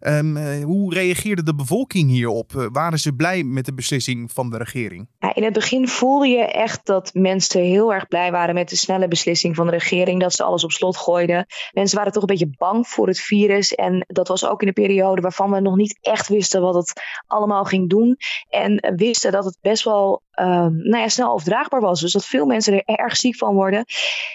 Um, 0.00 0.62
hoe 0.62 0.94
reageerde 0.94 1.42
de 1.42 1.54
bevolking 1.54 2.10
hierop? 2.10 2.52
Uh, 2.56 2.66
waren 2.72 2.98
ze 2.98 3.12
blij 3.12 3.42
met 3.42 3.64
de 3.64 3.74
beslissing 3.74 4.32
van 4.32 4.50
de 4.50 4.56
regering? 4.56 5.08
Ja, 5.18 5.34
in 5.34 5.44
het 5.44 5.52
begin 5.52 5.88
voelde 5.88 6.28
je 6.28 6.44
echt 6.44 6.86
dat 6.86 7.10
mensen 7.14 7.62
heel 7.62 7.92
erg 7.92 8.08
blij 8.08 8.30
waren 8.30 8.54
met 8.54 8.68
de 8.68 8.76
snelle 8.76 9.08
beslissing 9.08 9.56
van 9.56 9.66
de 9.66 9.72
regering. 9.72 10.20
Dat 10.20 10.32
ze 10.32 10.42
alles 10.44 10.64
op 10.64 10.72
slot 10.72 10.96
gooiden. 10.96 11.46
Mensen 11.72 11.96
waren 11.96 12.12
toch 12.12 12.22
een 12.22 12.28
beetje 12.28 12.54
bang 12.58 12.88
voor 12.88 13.06
het 13.06 13.20
virus. 13.20 13.74
En 13.74 14.04
dat 14.06 14.28
was 14.28 14.46
ook 14.46 14.60
in 14.60 14.66
de 14.66 14.72
periode 14.72 15.20
waarvan 15.20 15.50
we 15.50 15.60
nog 15.60 15.76
niet 15.76 15.98
echt 16.00 16.28
wisten 16.28 16.60
wat 16.60 16.74
het 16.74 16.92
allemaal 17.26 17.64
ging 17.64 17.90
doen. 17.90 18.16
En 18.48 18.94
wisten 18.96 19.32
dat 19.32 19.44
het 19.44 19.58
best 19.60 19.84
wel 19.84 20.22
um, 20.40 20.76
nou 20.76 20.96
ja, 20.96 21.08
snel 21.08 21.32
overdraagbaar 21.32 21.80
was. 21.80 22.00
Dus 22.00 22.12
dat 22.12 22.24
veel 22.24 22.46
mensen 22.46 22.72
er 22.72 22.96
erg 22.96 23.16
ziek 23.16 23.36
van 23.36 23.54
worden. 23.54 23.84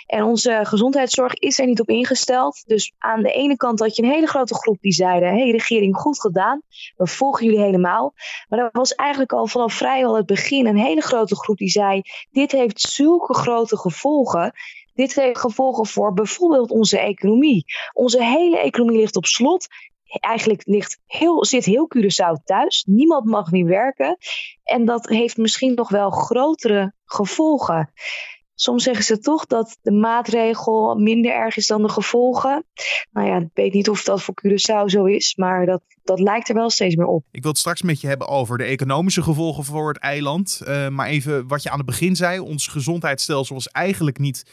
En 0.06 0.24
onze 0.24 0.60
gezondheidszorg 0.64 1.34
is 1.34 1.60
er 1.60 1.66
niet 1.66 1.80
op 1.80 1.90
ingesteld. 1.90 2.64
Dus 2.68 2.94
aan 2.98 3.22
de 3.22 3.32
ene 3.32 3.56
kant 3.56 3.80
had 3.80 3.96
je 3.96 4.04
een 4.04 4.10
hele 4.10 4.28
grote 4.28 4.56
groep 4.56 4.82
die 4.82 4.92
zeiden: 4.92 5.30
hey, 5.30 5.52
regering, 5.52 5.96
goed 5.96 6.20
gedaan. 6.20 6.62
We 6.96 7.08
volgen 7.08 7.46
jullie 7.46 7.62
helemaal. 7.62 8.14
Maar 8.48 8.60
er 8.60 8.70
was 8.72 8.94
eigenlijk 8.94 9.32
al 9.32 9.48
vanaf 9.48 9.74
vrijwel 9.74 10.16
het 10.16 10.26
begin 10.26 10.68
een 10.68 10.78
hele 10.78 11.02
grote 11.02 11.36
groep 11.36 11.58
die 11.58 11.70
zei: 11.70 12.02
dit 12.32 12.52
heeft 12.52 12.82
zulke 12.82 13.34
grote 13.34 13.78
gevolgen. 13.78 14.52
Dit 14.94 15.16
heeft 15.16 15.40
gevolgen 15.40 15.86
voor 15.86 16.14
bijvoorbeeld 16.14 16.72
onze 16.72 17.00
economie. 17.00 17.66
Onze 17.94 18.24
hele 18.24 18.60
economie 18.60 19.00
ligt 19.00 19.16
op 19.16 19.26
slot 19.26 19.68
eigenlijk 20.10 20.62
ligt 20.66 21.00
heel, 21.06 21.46
zit 21.46 21.66
heel 21.66 21.90
Curaçao 21.98 22.44
thuis. 22.44 22.84
Niemand 22.88 23.26
mag 23.26 23.52
meer 23.52 23.66
werken. 23.66 24.18
En 24.64 24.86
dat 24.86 25.08
heeft 25.08 25.38
misschien 25.38 25.74
nog 25.74 25.90
wel 25.90 26.10
grotere 26.10 26.94
gevolgen. 27.06 27.92
Soms 28.56 28.84
zeggen 28.84 29.04
ze 29.04 29.20
toch 29.20 29.46
dat 29.46 29.78
de 29.82 29.92
maatregel 29.92 30.96
minder 30.96 31.32
erg 31.32 31.58
is 31.58 31.68
dan 31.68 31.82
de 31.82 31.90
gevolgen. 31.90 32.66
Nou 33.12 33.28
ja, 33.28 33.38
ik 33.38 33.50
weet 33.54 33.74
niet 33.74 33.90
of 33.90 34.04
dat 34.04 34.22
voor 34.22 34.34
Curaçao 34.46 34.86
zo 34.86 35.06
is, 35.06 35.36
maar 35.36 35.66
dat, 35.66 35.82
dat 36.04 36.20
lijkt 36.20 36.50
er 36.50 36.56
wel 36.56 36.70
steeds 36.70 36.96
meer 36.96 37.06
op. 37.06 37.26
Ik 37.32 37.42
wil 37.42 37.52
het 37.52 37.60
straks 37.60 37.82
met 37.82 38.02
je 38.02 38.08
hebben 38.08 38.28
over 38.28 38.58
de 38.58 38.64
economische 38.64 39.22
gevolgen 39.22 39.64
voor 39.64 39.88
het 39.88 39.98
eiland. 39.98 40.62
Uh, 40.68 40.88
maar 40.88 41.08
even 41.08 41.48
wat 41.48 41.64
je 41.64 41.70
aan 41.70 41.78
het 41.78 41.86
begin 41.86 42.16
zei: 42.16 42.40
ons 42.40 42.68
gezondheidsstelsel 42.68 43.56
was 43.56 43.68
eigenlijk 43.68 44.18
niet 44.18 44.46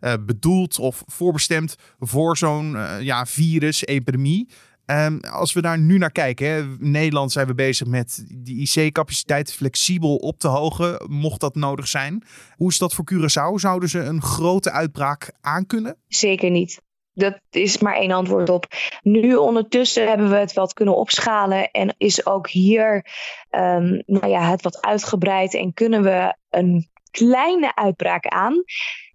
uh, 0.00 0.12
bedoeld 0.20 0.78
of 0.78 1.02
voorbestemd 1.06 1.76
voor 1.98 2.36
zo'n 2.36 2.72
uh, 2.72 3.00
ja, 3.00 3.26
virus, 3.26 3.86
epidemie. 3.86 4.48
Um, 4.86 5.20
als 5.20 5.52
we 5.52 5.60
daar 5.60 5.78
nu 5.78 5.98
naar 5.98 6.12
kijken, 6.12 6.46
hè, 6.46 6.58
in 6.58 6.90
Nederland 6.90 7.32
zijn 7.32 7.46
we 7.46 7.54
bezig 7.54 7.86
met 7.86 8.24
die 8.28 8.68
IC-capaciteit 8.68 9.52
flexibel 9.52 10.16
op 10.16 10.38
te 10.38 10.48
hogen, 10.48 11.06
mocht 11.08 11.40
dat 11.40 11.54
nodig 11.54 11.88
zijn. 11.88 12.22
Hoe 12.56 12.70
is 12.70 12.78
dat 12.78 12.94
voor 12.94 13.04
Curaçao? 13.12 13.54
Zouden 13.54 13.88
ze 13.88 13.98
een 13.98 14.22
grote 14.22 14.70
uitbraak 14.70 15.32
aankunnen? 15.40 15.96
Zeker 16.08 16.50
niet. 16.50 16.82
Dat 17.12 17.40
is 17.50 17.78
maar 17.78 17.96
één 17.96 18.10
antwoord 18.10 18.48
op. 18.48 18.66
Nu 19.02 19.34
ondertussen 19.34 20.08
hebben 20.08 20.30
we 20.30 20.36
het 20.36 20.52
wat 20.52 20.72
kunnen 20.72 20.96
opschalen 20.96 21.70
en 21.70 21.94
is 21.98 22.26
ook 22.26 22.48
hier 22.48 23.06
um, 23.50 24.02
nou 24.06 24.26
ja, 24.26 24.50
het 24.50 24.62
wat 24.62 24.82
uitgebreid 24.82 25.54
en 25.54 25.74
kunnen 25.74 26.02
we 26.02 26.36
een 26.50 26.88
kleine 27.10 27.74
uitbraak 27.74 28.26
aan. 28.26 28.62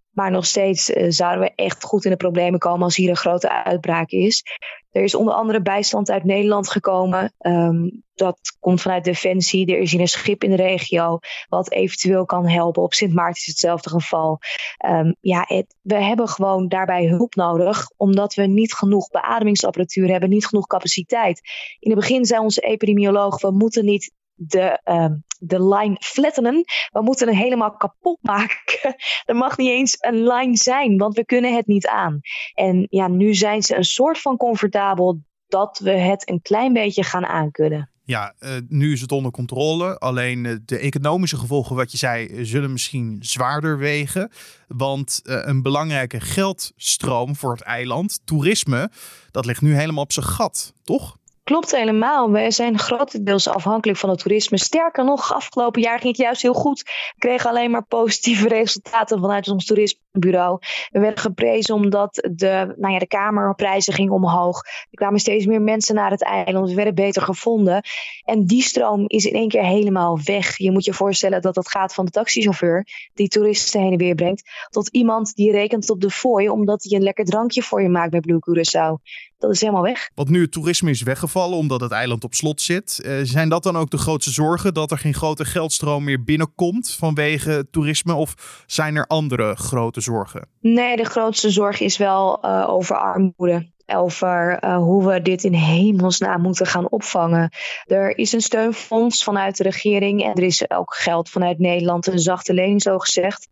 Maar 0.10 0.32
nog 0.32 0.46
steeds 0.46 0.90
uh, 0.90 1.06
zouden 1.10 1.44
we 1.44 1.52
echt 1.56 1.84
goed 1.84 2.06
in 2.06 2.12
de 2.12 2.18
problemen 2.18 2.60
komen 2.60 2.84
als 2.84 2.96
hier 2.96 3.10
een 3.10 3.16
grote 3.16 3.64
uitbraak 3.64 4.10
is. 4.10 4.44
Er 4.91 5.03
is 5.03 5.15
onder 5.15 5.34
andere 5.34 5.62
bijstand 5.62 6.10
uit 6.10 6.24
Nederland 6.24 6.69
gekomen. 6.69 7.34
Um, 7.39 8.03
dat 8.13 8.39
komt 8.60 8.81
vanuit 8.81 9.03
Defensie. 9.03 9.65
Er 9.65 9.79
is 9.79 9.91
hier 9.91 10.01
een 10.01 10.08
schip 10.08 10.43
in 10.43 10.50
de 10.50 10.55
regio 10.55 11.19
wat 11.50 11.72
eventueel 11.72 12.25
kan 12.25 12.48
helpen. 12.48 12.84
Op 12.84 12.93
Sint 12.93 13.13
Maarten 13.13 13.41
is 13.41 13.46
hetzelfde 13.46 13.89
geval. 13.89 14.39
Um, 14.86 15.15
ja, 15.22 15.48
we 15.81 15.96
hebben 15.96 16.27
gewoon 16.27 16.67
daarbij 16.67 17.08
hulp 17.08 17.36
nodig, 17.36 17.91
omdat 17.98 18.34
we 18.34 18.46
niet 18.46 18.74
genoeg 18.74 19.10
beademingsapparatuur 19.10 20.10
hebben, 20.10 20.29
niet 20.29 20.46
genoeg 20.46 20.67
capaciteit. 20.67 21.41
In 21.79 21.91
het 21.91 22.00
begin 22.00 22.25
zei 22.25 22.41
onze 22.41 22.62
epidemioloog: 22.62 23.41
we 23.41 23.51
moeten 23.51 23.86
niet 23.86 24.12
de, 24.34 24.81
uh, 24.86 25.05
de 25.39 25.63
line 25.63 25.96
flattenen. 26.00 26.63
We 26.89 27.01
moeten 27.01 27.27
het 27.27 27.38
helemaal 27.38 27.75
kapot 27.77 28.17
maken. 28.22 28.96
er 29.25 29.36
mag 29.36 29.58
niet 29.58 29.69
eens 29.69 29.98
een 30.00 30.27
line 30.27 30.58
zijn, 30.58 30.98
want 30.98 31.15
we 31.15 31.25
kunnen 31.25 31.55
het 31.55 31.67
niet 31.67 31.88
aan. 31.88 32.19
En 32.53 32.88
ja, 32.89 33.08
nu 33.08 33.34
zijn 33.34 33.62
ze 33.62 33.75
een 33.75 33.84
soort 33.84 34.22
van 34.22 34.38
comfortabel 34.38 35.22
dat 35.48 35.79
we 35.84 35.91
het 35.91 36.29
een 36.29 36.41
klein 36.41 36.74
beetje 36.74 37.03
gaan 37.03 37.25
aankunnen. 37.25 37.89
Ja, 38.10 38.34
uh, 38.39 38.50
nu 38.67 38.91
is 38.91 39.01
het 39.01 39.12
onder 39.12 39.31
controle. 39.31 39.98
Alleen 39.98 40.43
uh, 40.43 40.55
de 40.65 40.77
economische 40.77 41.38
gevolgen, 41.38 41.75
wat 41.75 41.91
je 41.91 41.98
zei, 41.98 42.46
zullen 42.46 42.72
misschien 42.72 43.17
zwaarder 43.19 43.77
wegen. 43.77 44.31
Want 44.67 45.22
uh, 45.24 45.41
een 45.41 45.62
belangrijke 45.62 46.19
geldstroom 46.19 47.36
voor 47.36 47.51
het 47.51 47.62
eiland, 47.62 48.22
toerisme, 48.25 48.91
dat 49.31 49.46
ligt 49.46 49.62
nu 49.62 49.75
helemaal 49.75 50.03
op 50.03 50.12
zijn 50.12 50.25
gat, 50.25 50.74
toch? 50.84 51.17
Klopt 51.50 51.75
helemaal. 51.75 52.32
We 52.32 52.51
zijn 52.51 52.79
grotendeels 52.79 53.48
afhankelijk 53.48 54.00
van 54.00 54.10
het 54.10 54.20
toerisme. 54.20 54.58
Sterker 54.58 55.06
nog, 55.06 55.34
afgelopen 55.34 55.82
jaar 55.82 56.00
ging 56.00 56.18
het 56.18 56.25
juist 56.25 56.41
heel 56.41 56.53
goed. 56.53 56.84
We 56.84 57.15
kregen 57.18 57.50
alleen 57.50 57.72
maar 57.72 57.86
positieve 57.86 58.48
resultaten 58.58 59.20
vanuit 59.20 59.48
ons 59.48 59.65
toerismebureau. 59.65 60.58
We 60.91 61.00
werden 61.00 61.20
geprezen 61.20 61.75
omdat 61.75 62.29
de, 62.32 62.74
nou 62.77 62.94
ja, 62.94 63.00
de 63.00 63.08
kamerprijzen 63.08 63.94
gingen 63.94 64.13
omhoog. 64.13 64.62
Er 64.63 64.98
kwamen 64.98 65.20
steeds 65.20 65.46
meer 65.46 65.62
mensen 65.62 65.96
naar 65.96 66.12
het 66.12 66.24
eiland. 66.24 66.70
We 66.70 66.75
werden 66.75 66.96
beter 66.96 67.22
gevonden. 67.22 67.82
En 68.24 68.46
die 68.46 68.62
stroom 68.62 69.03
is 69.08 69.25
in 69.25 69.34
één 69.34 69.50
keer 69.50 69.65
helemaal 69.65 70.20
weg. 70.24 70.58
Je 70.58 70.72
moet 70.72 70.86
je 70.86 70.94
voorstellen 70.94 71.41
dat 71.41 71.56
dat 71.56 71.70
gaat 71.70 71.94
van 71.94 72.06
de 72.06 72.12
taxichauffeur 72.12 72.86
die 73.13 73.27
toeristen 73.27 73.82
heen 73.82 73.91
en 73.91 73.98
weer 73.98 74.15
brengt, 74.15 74.50
tot 74.70 74.89
iemand 74.89 75.36
die 75.36 75.51
rekent 75.51 75.89
op 75.89 76.01
de 76.01 76.10
fooi 76.10 76.50
omdat 76.50 76.84
hij 76.84 76.98
een 76.98 77.03
lekker 77.03 77.25
drankje 77.25 77.63
voor 77.63 77.82
je 77.82 77.89
maakt 77.89 78.12
bij 78.12 78.20
Blue 78.20 78.39
Curaçao 78.39 79.27
dat 79.39 79.51
is 79.51 79.62
helemaal 79.62 79.81
weg. 79.81 80.10
Want 80.15 80.29
nu 80.29 80.41
het 80.41 80.51
toerisme 80.51 80.89
is 80.89 81.01
weggevallen 81.01 81.58
omdat 81.58 81.81
het 81.81 81.91
eiland 81.91 82.24
op 82.24 82.34
slot 82.34 82.62
zit, 82.62 83.01
uh, 83.05 83.19
zijn 83.24 83.50
dat 83.50 83.63
dan 83.63 83.77
ook 83.77 83.89
de 83.89 83.98
grootste 83.98 84.31
zorgen 84.31 84.74
dat 84.74 84.91
er 84.91 84.98
geen 84.98 85.13
grote 85.13 85.46
geldstroom 85.46 86.03
meer 86.03 86.24
binnenkomt 86.24 86.96
vanwege 87.00 87.67
toerisme? 87.72 88.13
Of 88.13 88.63
zijn 88.67 88.96
er 88.96 89.08
andere 89.08 89.55
grote 89.55 90.01
zorgen? 90.01 90.48
Nee, 90.62 90.96
de 90.96 91.03
grootste 91.03 91.50
zorg 91.50 91.79
is 91.79 91.98
wel 91.98 92.46
uh, 92.46 92.69
over 92.69 92.98
armoede 92.98 93.67
over 93.91 94.63
uh, 94.63 94.77
hoe 94.77 95.08
we 95.08 95.22
dit 95.22 95.43
in 95.43 95.53
hemelsnaam 95.53 96.41
moeten 96.41 96.65
gaan 96.65 96.89
opvangen. 96.89 97.50
Er 97.86 98.17
is 98.17 98.31
een 98.31 98.41
steunfonds 98.41 99.24
vanuit 99.24 99.58
de 99.58 99.63
regering 99.63 100.24
en 100.24 100.34
er 100.34 100.43
is 100.43 100.69
ook 100.69 100.96
geld 100.96 101.29
vanuit 101.29 101.60
Nederland, 101.60 102.08
een 102.08 102.19
zachte 102.19 102.53
lening 102.53 102.81
zo 102.81 102.98
gezegd. 102.98 103.48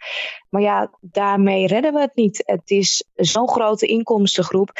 Maar 0.49 0.61
ja, 0.61 0.89
daarmee 1.01 1.67
redden 1.67 1.93
we 1.93 1.99
het 1.99 2.15
niet. 2.15 2.43
Het 2.45 2.69
is 2.71 3.03
zo'n 3.15 3.49
grote 3.49 3.85
inkomstengroep 3.85 4.71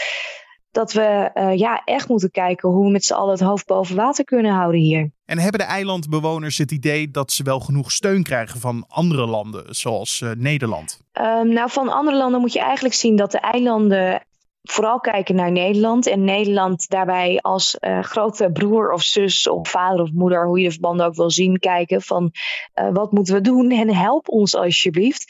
dat 0.77 0.93
we 0.93 1.31
uh, 1.33 1.57
ja, 1.57 1.81
echt 1.85 2.07
moeten 2.07 2.31
kijken 2.31 2.69
hoe 2.69 2.85
we 2.85 2.91
met 2.91 3.05
z'n 3.05 3.13
allen 3.13 3.31
het 3.31 3.39
hoofd 3.39 3.65
boven 3.65 3.95
water 3.95 4.23
kunnen 4.23 4.51
houden 4.51 4.79
hier. 4.79 5.11
En 5.25 5.39
hebben 5.39 5.59
de 5.59 5.65
eilandbewoners 5.65 6.57
het 6.57 6.71
idee 6.71 7.11
dat 7.11 7.31
ze 7.31 7.43
wel 7.43 7.59
genoeg 7.59 7.91
steun 7.91 8.23
krijgen 8.23 8.59
van 8.59 8.85
andere 8.87 9.25
landen, 9.25 9.75
zoals 9.75 10.21
uh, 10.21 10.31
Nederland? 10.31 11.01
Um, 11.13 11.53
nou, 11.53 11.69
van 11.69 11.89
andere 11.89 12.17
landen 12.17 12.39
moet 12.41 12.53
je 12.53 12.59
eigenlijk 12.59 12.95
zien 12.95 13.15
dat 13.15 13.31
de 13.31 13.39
eilanden 13.39 14.25
vooral 14.61 14.99
kijken 14.99 15.35
naar 15.35 15.51
Nederland. 15.51 16.07
En 16.07 16.23
Nederland 16.23 16.89
daarbij 16.89 17.39
als 17.41 17.77
uh, 17.79 18.03
grote 18.03 18.49
broer 18.51 18.91
of 18.91 19.03
zus 19.03 19.47
of 19.47 19.69
vader 19.69 20.01
of 20.01 20.11
moeder, 20.11 20.45
hoe 20.47 20.57
je 20.57 20.65
de 20.65 20.71
verbanden 20.71 21.05
ook 21.05 21.15
wil 21.15 21.31
zien, 21.31 21.59
kijken 21.59 22.01
van 22.01 22.31
uh, 22.75 22.89
wat 22.93 23.11
moeten 23.11 23.33
we 23.33 23.41
doen 23.41 23.71
en 23.71 23.95
help 23.95 24.29
ons 24.29 24.55
alsjeblieft. 24.55 25.25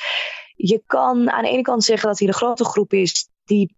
Je 0.56 0.84
kan 0.86 1.32
aan 1.32 1.44
de 1.44 1.50
ene 1.50 1.62
kant 1.62 1.84
zeggen 1.84 2.08
dat 2.08 2.20
hier 2.20 2.28
een 2.28 2.34
grote 2.34 2.66
groep 2.66 2.94
is 2.94 3.30
die 3.46 3.76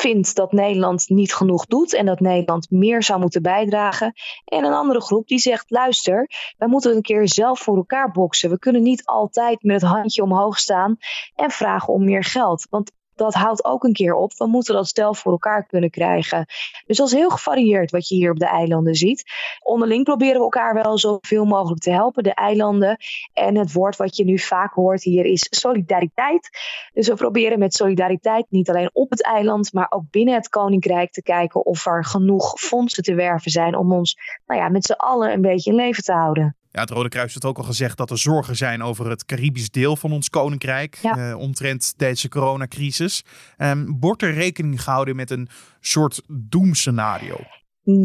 vindt 0.00 0.34
dat 0.34 0.52
Nederland 0.52 1.08
niet 1.08 1.34
genoeg 1.34 1.66
doet 1.66 1.94
en 1.94 2.06
dat 2.06 2.20
Nederland 2.20 2.70
meer 2.70 3.02
zou 3.02 3.20
moeten 3.20 3.42
bijdragen. 3.42 4.12
En 4.44 4.64
een 4.64 4.72
andere 4.72 5.00
groep 5.00 5.26
die 5.26 5.38
zegt: 5.38 5.70
luister, 5.70 6.30
wij 6.58 6.68
moeten 6.68 6.96
een 6.96 7.02
keer 7.02 7.28
zelf 7.28 7.60
voor 7.60 7.76
elkaar 7.76 8.10
boksen. 8.10 8.50
We 8.50 8.58
kunnen 8.58 8.82
niet 8.82 9.04
altijd 9.04 9.62
met 9.62 9.80
het 9.80 9.90
handje 9.90 10.22
omhoog 10.22 10.58
staan 10.58 10.96
en 11.34 11.50
vragen 11.50 11.92
om 11.92 12.04
meer 12.04 12.24
geld. 12.24 12.66
Want 12.70 12.92
dat 13.20 13.34
houdt 13.34 13.64
ook 13.64 13.84
een 13.84 13.92
keer 13.92 14.14
op. 14.14 14.32
We 14.36 14.46
moeten 14.46 14.74
dat 14.74 14.86
stel 14.86 15.14
voor 15.14 15.32
elkaar 15.32 15.66
kunnen 15.66 15.90
krijgen. 15.90 16.46
Dus 16.86 16.96
dat 16.96 17.06
is 17.06 17.12
heel 17.12 17.30
gevarieerd 17.30 17.90
wat 17.90 18.08
je 18.08 18.14
hier 18.14 18.30
op 18.30 18.38
de 18.38 18.46
eilanden 18.46 18.94
ziet. 18.94 19.24
Onderling 19.62 20.04
proberen 20.04 20.36
we 20.36 20.42
elkaar 20.42 20.74
wel 20.74 20.98
zoveel 20.98 21.44
mogelijk 21.44 21.82
te 21.82 21.90
helpen, 21.90 22.22
de 22.22 22.34
eilanden. 22.34 22.96
En 23.32 23.56
het 23.56 23.72
woord 23.72 23.96
wat 23.96 24.16
je 24.16 24.24
nu 24.24 24.38
vaak 24.38 24.72
hoort 24.72 25.02
hier 25.02 25.24
is 25.24 25.46
solidariteit. 25.50 26.48
Dus 26.92 27.08
we 27.08 27.14
proberen 27.14 27.58
met 27.58 27.74
solidariteit 27.74 28.46
niet 28.48 28.68
alleen 28.70 28.90
op 28.92 29.10
het 29.10 29.22
eiland, 29.22 29.72
maar 29.72 29.86
ook 29.88 30.10
binnen 30.10 30.34
het 30.34 30.48
koninkrijk 30.48 31.12
te 31.12 31.22
kijken 31.22 31.64
of 31.64 31.86
er 31.86 32.04
genoeg 32.04 32.60
fondsen 32.60 33.02
te 33.02 33.14
werven 33.14 33.50
zijn 33.50 33.76
om 33.76 33.92
ons 33.92 34.16
nou 34.46 34.60
ja, 34.60 34.68
met 34.68 34.84
z'n 34.84 34.92
allen 34.92 35.32
een 35.32 35.40
beetje 35.40 35.70
in 35.70 35.76
leven 35.76 36.02
te 36.02 36.12
houden. 36.12 36.54
Ja, 36.72 36.80
het 36.80 36.90
Rode 36.90 37.08
Kruis 37.08 37.32
heeft 37.32 37.44
ook 37.44 37.58
al 37.58 37.64
gezegd 37.64 37.96
dat 37.96 38.10
er 38.10 38.18
zorgen 38.18 38.56
zijn 38.56 38.82
over 38.82 39.10
het 39.10 39.24
Caribisch 39.24 39.70
deel 39.70 39.96
van 39.96 40.12
ons 40.12 40.30
koninkrijk. 40.30 40.98
Ja. 41.02 41.30
Uh, 41.30 41.38
omtrent 41.38 41.94
deze 41.96 42.28
coronacrisis. 42.28 43.24
Um, 43.58 43.96
wordt 44.00 44.22
er 44.22 44.32
rekening 44.32 44.82
gehouden 44.82 45.16
met 45.16 45.30
een 45.30 45.48
soort 45.80 46.22
doemscenario? 46.28 47.36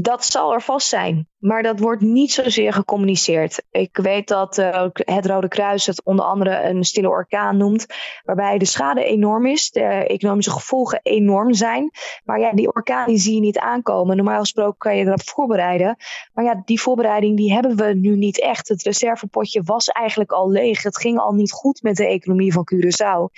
Dat 0.02 0.26
zal 0.26 0.54
er 0.54 0.62
vast 0.62 0.88
zijn, 0.88 1.28
maar 1.46 1.64
dat 1.64 1.80
wordt 1.80 2.02
niet 2.02 2.32
zozeer 2.32 2.74
gecommuniceerd. 2.74 3.64
Ik 3.72 3.98
weet 3.98 4.28
dat 4.28 4.58
uh, 4.58 4.86
het 4.94 5.26
Rode 5.26 5.48
Kruis 5.48 5.86
het 5.86 6.04
onder 6.04 6.26
andere 6.26 6.64
een 6.64 6.84
stille 6.84 7.10
orkaan 7.10 7.58
noemt, 7.58 7.86
waarbij 8.24 8.58
de 8.58 8.66
schade 8.66 9.04
enorm 9.04 9.46
is, 9.46 9.72
de 9.72 9.82
economische 9.82 10.52
gevolgen 10.52 11.00
enorm 11.04 11.54
zijn. 11.54 11.92
Maar 12.24 12.40
ja, 12.40 12.52
die 12.52 12.74
orkaan 12.74 13.08
die 13.08 13.18
zie 13.18 13.36
je 13.36 13.40
niet 13.40 13.60
aankomen. 13.60 14.16
Normaal 14.16 14.40
gesproken 14.40 14.78
kan 14.78 14.98
je 14.98 15.06
erop 15.06 15.22
voorbereiden. 15.22 15.98
Maar 16.34 16.44
ja, 16.44 16.62
die 16.66 16.82
voorbereiding 16.82 17.38
die 17.38 17.54
hebben 17.54 17.76
we 17.76 17.94
nu 17.94 18.16
niet 18.16 18.42
echt. 18.42 18.68
Het 18.68 18.84
reservepotje 18.84 19.62
was 19.64 19.88
eigenlijk 19.88 20.32
al 20.32 20.52
leeg. 20.52 20.84
Het 20.84 20.98
ging 20.98 21.20
al 21.20 21.34
niet 21.34 21.52
goed 21.52 21.82
met 21.82 21.96
de 21.96 22.08
economie 22.08 22.54
van 22.54 22.68
Curaçao. 22.74 23.34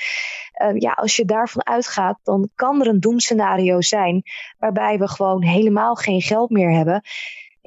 Uh, 0.64 0.80
ja, 0.80 0.92
als 0.92 1.16
je 1.16 1.26
daarvan 1.26 1.66
uitgaat, 1.66 2.20
dan 2.24 2.50
kan 2.56 2.82
er 2.82 2.88
een 2.88 3.00
doemscenario 3.00 3.82
zijn 3.82 4.24
waarbij 4.60 4.98
we 4.98 5.08
gewoon 5.08 5.44
helemaal 5.44 5.96
geen 5.96 6.22
geld 6.22 6.50
meer 6.50 6.72
hebben. 6.72 7.02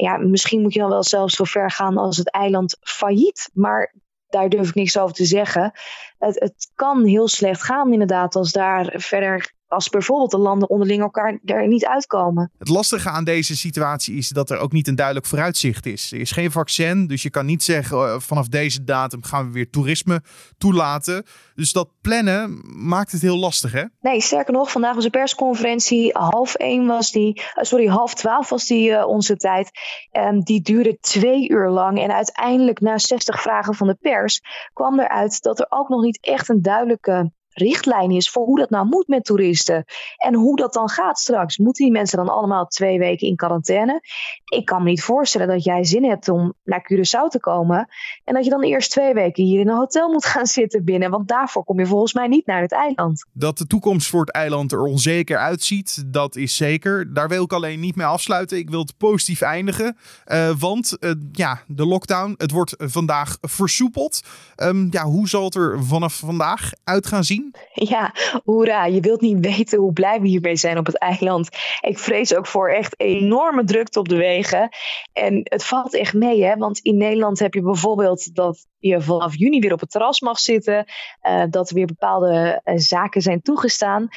Ja, 0.00 0.16
misschien 0.16 0.60
moet 0.60 0.72
je 0.72 0.80
dan 0.80 0.88
wel 0.88 1.02
zelfs 1.02 1.36
zo 1.36 1.44
ver 1.44 1.70
gaan 1.70 1.96
als 1.96 2.16
het 2.16 2.30
eiland 2.30 2.76
failliet. 2.80 3.50
Maar 3.52 3.94
daar 4.28 4.48
durf 4.48 4.68
ik 4.68 4.74
niks 4.74 4.98
over 4.98 5.14
te 5.14 5.24
zeggen. 5.24 5.72
Het, 6.18 6.40
het 6.40 6.70
kan 6.74 7.04
heel 7.04 7.28
slecht 7.28 7.62
gaan, 7.62 7.92
inderdaad, 7.92 8.36
als 8.36 8.52
daar 8.52 8.94
verder 8.96 9.52
als 9.70 9.88
bijvoorbeeld 9.88 10.30
de 10.30 10.38
landen 10.38 10.68
onderling 10.70 11.00
elkaar 11.00 11.38
er 11.44 11.68
niet 11.68 11.86
uitkomen. 11.86 12.52
Het 12.58 12.68
lastige 12.68 13.10
aan 13.10 13.24
deze 13.24 13.56
situatie 13.56 14.16
is 14.16 14.28
dat 14.28 14.50
er 14.50 14.58
ook 14.58 14.72
niet 14.72 14.88
een 14.88 14.94
duidelijk 14.94 15.26
vooruitzicht 15.26 15.86
is. 15.86 16.12
Er 16.12 16.20
is 16.20 16.30
geen 16.30 16.50
vaccin, 16.50 17.06
dus 17.06 17.22
je 17.22 17.30
kan 17.30 17.46
niet 17.46 17.62
zeggen 17.62 17.98
uh, 17.98 18.18
vanaf 18.18 18.48
deze 18.48 18.84
datum 18.84 19.22
gaan 19.22 19.46
we 19.46 19.52
weer 19.52 19.70
toerisme 19.70 20.22
toelaten. 20.58 21.24
Dus 21.54 21.72
dat 21.72 21.88
plannen 22.00 22.62
maakt 22.88 23.12
het 23.12 23.22
heel 23.22 23.38
lastig, 23.38 23.72
hè? 23.72 23.84
Nee, 24.00 24.20
sterker 24.20 24.52
nog, 24.52 24.70
vandaag 24.70 24.94
was 24.94 25.04
een 25.04 25.10
persconferentie. 25.10 26.10
Half 26.12 26.54
één 26.54 26.86
was 26.86 27.12
die, 27.12 27.36
uh, 27.36 27.44
sorry, 27.54 27.86
half 27.86 28.14
twaalf 28.14 28.48
was 28.48 28.66
die 28.66 28.90
uh, 28.90 29.06
onze 29.06 29.36
tijd. 29.36 29.70
Um, 30.12 30.42
die 30.42 30.60
duurde 30.60 30.98
twee 31.00 31.48
uur 31.48 31.68
lang. 31.68 32.00
En 32.00 32.12
uiteindelijk, 32.12 32.80
na 32.80 32.98
60 32.98 33.42
vragen 33.42 33.74
van 33.74 33.86
de 33.86 33.96
pers, 34.00 34.40
kwam 34.72 35.00
eruit 35.00 35.42
dat 35.42 35.60
er 35.60 35.66
ook 35.68 35.88
nog 35.88 36.02
niet 36.02 36.18
echt 36.20 36.48
een 36.48 36.62
duidelijke 36.62 37.30
richtlijn 37.60 38.10
is 38.10 38.30
voor 38.30 38.44
hoe 38.44 38.58
dat 38.58 38.70
nou 38.70 38.86
moet 38.86 39.08
met 39.08 39.24
toeristen. 39.24 39.84
En 40.16 40.34
hoe 40.34 40.56
dat 40.56 40.72
dan 40.72 40.88
gaat 40.88 41.18
straks. 41.18 41.58
Moeten 41.58 41.84
die 41.84 41.92
mensen 41.92 42.18
dan 42.18 42.28
allemaal 42.28 42.66
twee 42.66 42.98
weken 42.98 43.28
in 43.28 43.36
quarantaine? 43.36 44.00
Ik 44.44 44.64
kan 44.64 44.82
me 44.82 44.88
niet 44.88 45.02
voorstellen 45.02 45.48
dat 45.48 45.64
jij 45.64 45.84
zin 45.84 46.04
hebt 46.04 46.28
om 46.28 46.54
naar 46.64 46.92
Curaçao 46.92 47.28
te 47.28 47.40
komen. 47.40 47.88
En 48.24 48.34
dat 48.34 48.44
je 48.44 48.50
dan 48.50 48.62
eerst 48.62 48.90
twee 48.90 49.14
weken 49.14 49.44
hier 49.44 49.60
in 49.60 49.68
een 49.68 49.76
hotel 49.76 50.08
moet 50.12 50.26
gaan 50.26 50.46
zitten 50.46 50.84
binnen. 50.84 51.10
Want 51.10 51.28
daarvoor 51.28 51.64
kom 51.64 51.78
je 51.78 51.86
volgens 51.86 52.12
mij 52.12 52.26
niet 52.26 52.46
naar 52.46 52.62
het 52.62 52.72
eiland. 52.72 53.26
Dat 53.32 53.58
de 53.58 53.66
toekomst 53.66 54.08
voor 54.08 54.20
het 54.20 54.32
eiland 54.32 54.72
er 54.72 54.82
onzeker 54.82 55.38
uitziet, 55.38 56.04
dat 56.06 56.36
is 56.36 56.56
zeker. 56.56 57.14
Daar 57.14 57.28
wil 57.28 57.44
ik 57.44 57.52
alleen 57.52 57.80
niet 57.80 57.96
mee 57.96 58.06
afsluiten. 58.06 58.58
Ik 58.58 58.70
wil 58.70 58.80
het 58.80 58.96
positief 58.96 59.40
eindigen. 59.40 59.96
Uh, 60.26 60.50
want 60.58 60.96
uh, 61.00 61.10
ja, 61.32 61.60
de 61.66 61.86
lockdown, 61.86 62.34
het 62.36 62.50
wordt 62.50 62.74
vandaag 62.78 63.38
versoepeld. 63.40 64.20
Um, 64.56 64.88
ja, 64.90 65.04
hoe 65.04 65.28
zal 65.28 65.44
het 65.44 65.54
er 65.54 65.84
vanaf 65.84 66.14
vandaag 66.14 66.70
uit 66.84 67.06
gaan 67.06 67.24
zien? 67.24 67.49
Ja, 67.90 68.14
hoera. 68.44 68.84
Je 68.86 69.00
wilt 69.00 69.20
niet 69.20 69.46
weten 69.46 69.78
hoe 69.78 69.92
blij 69.92 70.20
we 70.20 70.28
hiermee 70.28 70.56
zijn 70.56 70.78
op 70.78 70.86
het 70.86 70.98
eiland. 70.98 71.48
Ik 71.80 71.98
vrees 71.98 72.34
ook 72.34 72.46
voor 72.46 72.70
echt 72.70 73.00
enorme 73.00 73.64
drukte 73.64 73.98
op 73.98 74.08
de 74.08 74.16
wegen. 74.16 74.68
En 75.12 75.40
het 75.42 75.64
valt 75.64 75.94
echt 75.94 76.14
mee, 76.14 76.44
hè? 76.44 76.56
Want 76.56 76.78
in 76.78 76.96
Nederland 76.96 77.38
heb 77.38 77.54
je 77.54 77.62
bijvoorbeeld 77.62 78.34
dat 78.34 78.66
je 78.78 79.00
vanaf 79.00 79.36
juni 79.36 79.60
weer 79.60 79.72
op 79.72 79.80
het 79.80 79.90
terras 79.90 80.20
mag 80.20 80.38
zitten. 80.38 80.84
Uh, 81.28 81.44
dat 81.50 81.68
er 81.68 81.74
weer 81.74 81.86
bepaalde 81.86 82.60
uh, 82.64 82.74
zaken 82.76 83.22
zijn 83.22 83.42
toegestaan. 83.42 84.08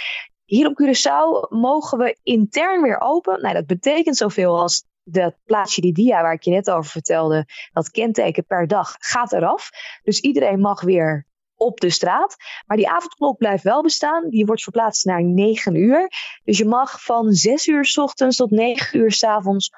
Hier 0.46 0.68
op 0.68 0.82
Curaçao 0.82 1.50
mogen 1.50 1.98
we 1.98 2.18
intern 2.24 2.82
weer 2.82 3.00
open. 3.00 3.42
Nou, 3.42 3.54
dat 3.54 3.66
betekent 3.66 4.18
zoveel 4.18 4.60
als 4.60 4.86
dat 5.04 5.36
plaatsje 5.46 5.82
die 5.82 5.94
dia 5.94 6.22
waar 6.22 6.34
ik 6.34 6.44
je 6.44 6.52
net 6.52 6.72
over 6.72 6.92
vertelde, 6.92 7.46
dat 7.72 7.92
kenteken 7.92 8.46
per 8.46 8.68
dag 8.68 8.96
gaat 9.00 9.32
eraf. 9.32 9.70
Dus 10.04 10.20
iedereen 10.20 10.60
mag 10.60 10.82
weer 10.82 11.28
op 11.64 11.80
de 11.80 11.90
straat. 11.90 12.36
Maar 12.66 12.78
die 12.78 12.90
avondklok 12.90 13.38
blijft 13.38 13.64
wel 13.64 13.82
bestaan. 13.82 14.30
Die 14.30 14.46
wordt 14.46 14.64
verplaatst 14.64 15.06
naar 15.06 15.24
9 15.24 15.76
uur. 15.76 16.12
Dus 16.44 16.58
je 16.58 16.66
mag 16.66 17.04
van 17.04 17.32
6 17.32 17.68
uur 17.68 17.86
s 17.86 17.98
ochtends 17.98 18.38
tot 18.38 18.52
9 18.52 19.00
uur 19.00 19.12
s 19.12 19.24
avonds 19.24 19.72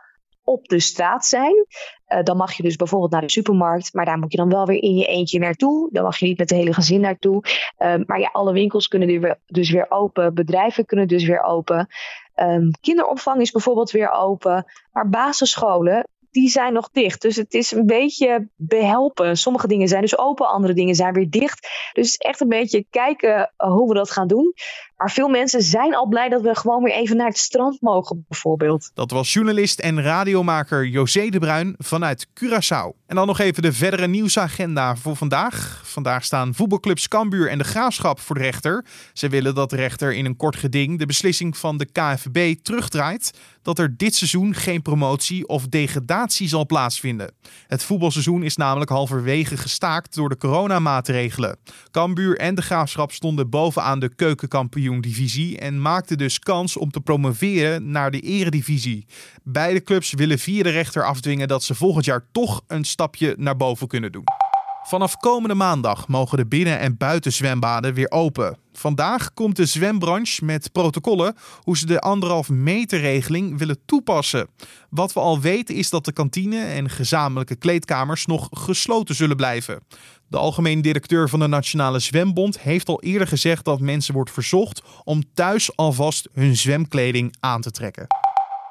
op 0.43 0.67
de 0.67 0.79
straat 0.79 1.25
zijn. 1.25 1.65
Uh, 2.07 2.23
dan 2.23 2.37
mag 2.37 2.53
je 2.53 2.63
dus 2.63 2.75
bijvoorbeeld 2.75 3.11
naar 3.11 3.21
de 3.21 3.31
supermarkt, 3.31 3.93
maar 3.93 4.05
daar 4.05 4.17
moet 4.17 4.31
je 4.31 4.37
dan 4.37 4.49
wel 4.49 4.65
weer 4.65 4.81
in 4.81 4.95
je 4.95 5.05
eentje 5.05 5.39
naartoe. 5.39 5.89
Dan 5.91 6.03
mag 6.03 6.17
je 6.17 6.25
niet 6.25 6.37
met 6.37 6.49
het 6.49 6.59
hele 6.59 6.73
gezin 6.73 7.01
naartoe. 7.01 7.43
Uh, 7.77 7.95
maar 8.05 8.19
ja, 8.19 8.29
alle 8.31 8.53
winkels 8.53 8.87
kunnen 8.87 9.37
dus 9.45 9.71
weer 9.71 9.85
open, 9.89 10.33
bedrijven 10.33 10.85
kunnen 10.85 11.07
dus 11.07 11.25
weer 11.25 11.41
open. 11.41 11.87
Um, 12.35 12.71
kinderopvang 12.81 13.41
is 13.41 13.51
bijvoorbeeld 13.51 13.91
weer 13.91 14.11
open, 14.11 14.65
maar 14.91 15.09
basisscholen 15.09 16.07
die 16.35 16.49
zijn 16.49 16.73
nog 16.73 16.89
dicht. 16.91 17.21
Dus 17.21 17.35
het 17.35 17.53
is 17.53 17.71
een 17.71 17.85
beetje 17.85 18.49
behelpen. 18.55 19.37
Sommige 19.37 19.67
dingen 19.67 19.87
zijn 19.87 20.01
dus 20.01 20.17
open, 20.17 20.47
andere 20.47 20.73
dingen 20.73 20.95
zijn 20.95 21.13
weer 21.13 21.29
dicht. 21.29 21.67
Dus 21.93 22.17
echt 22.17 22.41
een 22.41 22.49
beetje 22.49 22.85
kijken 22.89 23.53
hoe 23.57 23.87
we 23.87 23.93
dat 23.93 24.11
gaan 24.11 24.27
doen. 24.27 24.53
Maar 24.97 25.11
veel 25.11 25.27
mensen 25.27 25.61
zijn 25.61 25.95
al 25.95 26.07
blij 26.07 26.29
dat 26.29 26.41
we 26.41 26.55
gewoon 26.55 26.83
weer 26.83 26.93
even 26.93 27.17
naar 27.17 27.27
het 27.27 27.37
strand 27.37 27.81
mogen, 27.81 28.25
bijvoorbeeld. 28.27 28.91
Dat 28.93 29.11
was 29.11 29.33
journalist 29.33 29.79
en 29.79 30.01
radiomaker 30.01 30.85
José 30.85 31.29
de 31.29 31.39
Bruin 31.39 31.75
vanuit 31.77 32.27
Curaçao. 32.27 33.03
En 33.07 33.15
dan 33.15 33.27
nog 33.27 33.39
even 33.39 33.61
de 33.61 33.73
verdere 33.73 34.07
nieuwsagenda 34.07 34.95
voor 34.95 35.15
vandaag. 35.15 35.81
Vandaag 35.83 36.23
staan 36.23 36.53
voetbalclubs 36.53 37.07
Cambuur 37.07 37.49
en 37.49 37.57
de 37.57 37.63
Graafschap 37.63 38.19
voor 38.19 38.35
de 38.35 38.41
rechter. 38.41 38.85
Ze 39.13 39.29
willen 39.29 39.55
dat 39.55 39.69
de 39.69 39.75
rechter 39.75 40.13
in 40.13 40.25
een 40.25 40.37
kort 40.37 40.55
geding 40.55 40.99
de 40.99 41.05
beslissing 41.05 41.57
van 41.57 41.77
de 41.77 41.85
KFB 41.85 42.55
terugdraait 42.61 43.31
dat 43.61 43.79
er 43.79 43.97
dit 43.97 44.15
seizoen 44.15 44.53
geen 44.53 44.81
promotie 44.81 45.47
of 45.47 45.67
degradatie 45.67 46.24
zal 46.31 46.65
plaatsvinden. 46.65 47.31
Het 47.67 47.83
voetbalseizoen 47.83 48.43
is 48.43 48.55
namelijk 48.55 48.89
halverwege 48.89 49.57
gestaakt 49.57 50.15
door 50.15 50.29
de 50.29 50.37
coronamaatregelen. 50.37 51.57
Cambuur 51.91 52.37
en 52.37 52.55
de 52.55 52.61
Graafschap 52.61 53.11
stonden 53.11 53.49
bovenaan 53.49 53.99
de 53.99 54.15
keukenkampioen 54.15 55.01
divisie 55.01 55.59
en 55.59 55.81
maakte 55.81 56.15
dus 56.15 56.39
kans 56.39 56.77
om 56.77 56.91
te 56.91 57.01
promoveren 57.01 57.91
naar 57.91 58.11
de 58.11 58.19
eredivisie. 58.19 59.05
Beide 59.43 59.83
clubs 59.83 60.13
willen 60.13 60.39
via 60.39 60.63
de 60.63 60.69
rechter 60.69 61.05
afdwingen 61.05 61.47
dat 61.47 61.63
ze 61.63 61.75
volgend 61.75 62.05
jaar 62.05 62.27
toch 62.31 62.63
een 62.67 62.83
stapje 62.83 63.35
naar 63.37 63.57
boven 63.57 63.87
kunnen 63.87 64.11
doen. 64.11 64.44
Vanaf 64.87 65.17
komende 65.17 65.55
maandag 65.55 66.07
mogen 66.07 66.37
de 66.37 66.45
binnen- 66.45 66.79
en 66.79 66.97
buitenzwembaden 66.97 67.93
weer 67.93 68.11
open. 68.11 68.57
Vandaag 68.73 69.33
komt 69.33 69.55
de 69.55 69.65
zwembranche 69.65 70.45
met 70.45 70.71
protocollen 70.71 71.35
hoe 71.59 71.77
ze 71.77 71.85
de 71.85 71.99
anderhalf 71.99 72.49
meter 72.49 72.99
regeling 72.99 73.57
willen 73.57 73.77
toepassen. 73.85 74.47
Wat 74.89 75.13
we 75.13 75.19
al 75.19 75.39
weten 75.39 75.75
is 75.75 75.89
dat 75.89 76.05
de 76.05 76.11
kantine 76.11 76.65
en 76.65 76.89
gezamenlijke 76.89 77.55
kleedkamers 77.55 78.25
nog 78.25 78.47
gesloten 78.51 79.15
zullen 79.15 79.35
blijven. 79.35 79.83
De 80.27 80.37
algemeen 80.37 80.81
directeur 80.81 81.29
van 81.29 81.39
de 81.39 81.47
Nationale 81.47 81.99
Zwembond 81.99 82.59
heeft 82.59 82.89
al 82.89 83.01
eerder 83.01 83.27
gezegd 83.27 83.65
dat 83.65 83.79
mensen 83.79 84.13
wordt 84.13 84.31
verzocht 84.31 84.81
om 85.03 85.23
thuis 85.33 85.75
alvast 85.75 86.29
hun 86.33 86.55
zwemkleding 86.55 87.35
aan 87.39 87.61
te 87.61 87.71
trekken. 87.71 88.07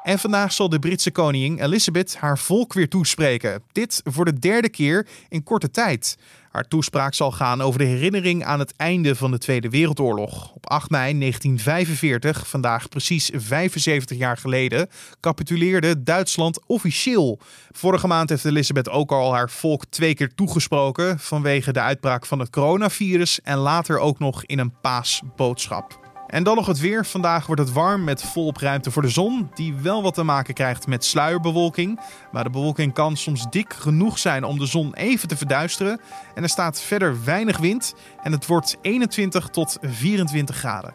En 0.04 0.18
vandaag 0.18 0.52
zal 0.52 0.68
de 0.68 0.78
Britse 0.78 1.10
koningin 1.10 1.58
Elizabeth 1.58 2.16
haar 2.16 2.38
volk 2.38 2.72
weer 2.72 2.88
toespreken. 2.88 3.62
Dit 3.72 4.00
voor 4.04 4.24
de 4.24 4.38
derde 4.38 4.68
keer 4.68 5.06
in 5.28 5.42
korte 5.42 5.70
tijd. 5.70 6.18
Haar 6.50 6.68
toespraak 6.68 7.14
zal 7.14 7.30
gaan 7.30 7.60
over 7.60 7.78
de 7.78 7.84
herinnering 7.84 8.44
aan 8.44 8.58
het 8.58 8.76
einde 8.76 9.14
van 9.14 9.30
de 9.30 9.38
Tweede 9.38 9.68
Wereldoorlog. 9.68 10.52
Op 10.52 10.66
8 10.66 10.90
mei 10.90 11.18
1945, 11.18 12.48
vandaag 12.48 12.88
precies 12.88 13.30
75 13.34 14.18
jaar 14.18 14.36
geleden, 14.36 14.88
capituleerde 15.20 16.02
Duitsland 16.02 16.60
officieel. 16.66 17.38
Vorige 17.72 18.06
maand 18.06 18.28
heeft 18.28 18.44
Elizabeth 18.44 18.88
ook 18.88 19.12
al 19.12 19.32
haar 19.32 19.50
volk 19.50 19.84
twee 19.84 20.14
keer 20.14 20.34
toegesproken 20.34 21.18
vanwege 21.18 21.72
de 21.72 21.80
uitbraak 21.80 22.26
van 22.26 22.38
het 22.38 22.50
coronavirus 22.50 23.40
en 23.40 23.58
later 23.58 23.98
ook 23.98 24.18
nog 24.18 24.44
in 24.44 24.58
een 24.58 24.80
paasboodschap. 24.80 26.03
En 26.34 26.42
dan 26.42 26.56
nog 26.56 26.66
het 26.66 26.78
weer. 26.78 27.06
Vandaag 27.06 27.46
wordt 27.46 27.60
het 27.60 27.72
warm 27.72 28.04
met 28.04 28.22
volop 28.22 28.56
ruimte 28.56 28.90
voor 28.90 29.02
de 29.02 29.08
zon, 29.08 29.50
die 29.54 29.74
wel 29.74 30.02
wat 30.02 30.14
te 30.14 30.22
maken 30.22 30.54
krijgt 30.54 30.86
met 30.86 31.04
sluierbewolking. 31.04 32.00
Maar 32.32 32.44
de 32.44 32.50
bewolking 32.50 32.92
kan 32.92 33.16
soms 33.16 33.46
dik 33.50 33.72
genoeg 33.72 34.18
zijn 34.18 34.44
om 34.44 34.58
de 34.58 34.66
zon 34.66 34.94
even 34.94 35.28
te 35.28 35.36
verduisteren. 35.36 36.00
En 36.34 36.42
er 36.42 36.48
staat 36.48 36.80
verder 36.80 37.24
weinig 37.24 37.58
wind 37.58 37.94
en 38.22 38.32
het 38.32 38.46
wordt 38.46 38.76
21 38.82 39.48
tot 39.48 39.78
24 39.82 40.56
graden. 40.56 40.94